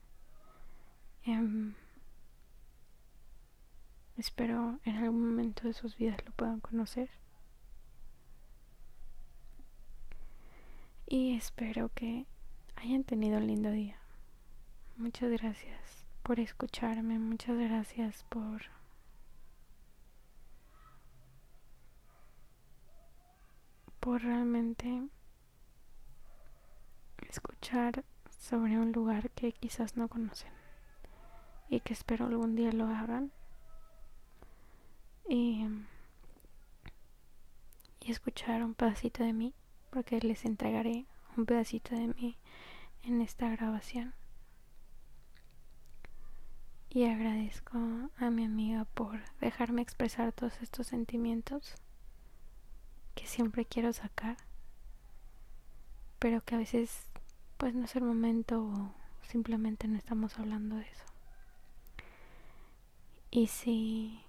Em, 1.24 1.74
espero 4.16 4.78
en 4.84 4.96
algún 4.98 5.30
momento 5.30 5.66
de 5.66 5.74
sus 5.74 5.96
vidas 5.96 6.24
lo 6.24 6.30
puedan 6.30 6.60
conocer. 6.60 7.10
Y 11.16 11.36
espero 11.36 11.92
que 11.94 12.26
hayan 12.74 13.04
tenido 13.04 13.38
un 13.38 13.46
lindo 13.46 13.70
día. 13.70 13.96
Muchas 14.96 15.30
gracias 15.30 16.04
por 16.24 16.40
escucharme, 16.40 17.20
muchas 17.20 17.56
gracias 17.56 18.24
por 18.24 18.62
por 24.00 24.22
realmente 24.22 25.06
escuchar 27.28 28.02
sobre 28.36 28.76
un 28.76 28.90
lugar 28.90 29.30
que 29.30 29.52
quizás 29.52 29.96
no 29.96 30.08
conocen 30.08 30.50
y 31.68 31.78
que 31.78 31.92
espero 31.92 32.26
algún 32.26 32.56
día 32.56 32.72
lo 32.72 32.86
hagan 32.88 33.30
y, 35.28 35.64
y 38.00 38.10
escuchar 38.10 38.64
un 38.64 38.74
pedacito 38.74 39.22
de 39.22 39.32
mí 39.32 39.54
porque 39.94 40.18
les 40.18 40.44
entregaré 40.44 41.06
un 41.36 41.46
pedacito 41.46 41.94
de 41.94 42.08
mí 42.08 42.36
en 43.04 43.20
esta 43.20 43.48
grabación 43.50 44.12
y 46.90 47.04
agradezco 47.04 47.78
a 48.18 48.30
mi 48.30 48.44
amiga 48.44 48.86
por 48.86 49.20
dejarme 49.40 49.82
expresar 49.82 50.32
todos 50.32 50.60
estos 50.60 50.88
sentimientos 50.88 51.76
que 53.14 53.28
siempre 53.28 53.66
quiero 53.66 53.92
sacar, 53.92 54.36
pero 56.18 56.44
que 56.44 56.56
a 56.56 56.58
veces 56.58 57.06
pues 57.56 57.72
no 57.72 57.84
es 57.84 57.94
el 57.94 58.02
momento 58.02 58.64
o 58.64 58.94
simplemente 59.28 59.86
no 59.86 59.96
estamos 59.96 60.40
hablando 60.40 60.74
de 60.74 60.88
eso. 60.88 61.04
Y 63.30 63.46
si 63.46 64.23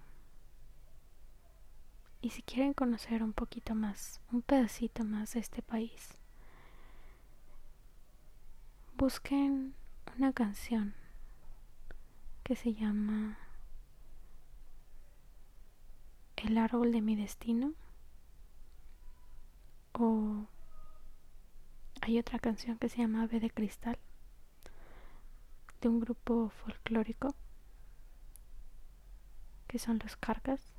y 2.26 2.32
si 2.32 2.42
quieren 2.42 2.74
conocer 2.74 3.22
un 3.22 3.34
poquito 3.34 3.76
más, 3.76 4.20
un 4.32 4.42
pedacito 4.42 5.04
más 5.04 5.34
de 5.34 5.42
este 5.42 5.62
país, 5.62 6.18
busquen 8.98 9.76
una 10.18 10.34
canción 10.34 10.96
que 12.44 12.56
se 12.56 12.74
llama 12.74 13.38
El 16.36 16.58
árbol 16.58 16.92
de 16.92 17.02
mi 17.02 17.16
destino 17.16 17.76
o 19.94 20.48
hay 22.02 22.18
otra 22.18 22.40
canción 22.40 22.80
que 22.80 22.90
se 22.90 22.98
llama 22.98 23.22
Ave 23.22 23.40
de 23.40 23.52
Cristal 23.52 24.00
de 25.80 25.90
un 25.90 26.00
grupo 26.00 26.50
folclórico 26.50 27.36
que 29.68 29.78
son 29.78 30.00
los 30.00 30.18
cargas 30.18 30.75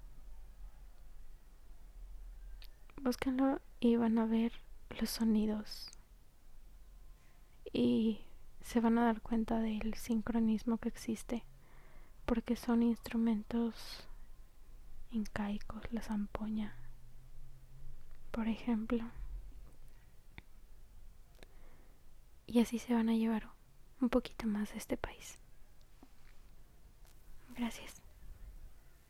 búsquenlo 3.03 3.61
y 3.81 3.97
van 3.97 4.19
a 4.19 4.27
ver 4.27 4.53
los 5.01 5.11
sonidos 5.11 5.91
y 7.73 8.21
se 8.63 8.81
van 8.81 8.99
a 8.99 9.05
dar 9.05 9.21
cuenta 9.21 9.61
del 9.61 9.95
sincronismo 9.95 10.79
que 10.79 10.89
existe 10.89 11.45
porque 12.25 12.57
son 12.57 12.83
instrumentos 12.83 14.05
incaicos, 15.11 15.83
la 15.93 16.03
zampoña, 16.03 16.75
por 18.33 18.49
ejemplo. 18.49 19.05
Y 22.47 22.61
así 22.61 22.79
se 22.79 22.95
van 22.95 23.09
a 23.09 23.15
llevar 23.15 23.49
un 24.01 24.09
poquito 24.09 24.47
más 24.47 24.73
de 24.73 24.79
este 24.79 24.97
país. 24.97 25.39
Gracias. 27.57 28.06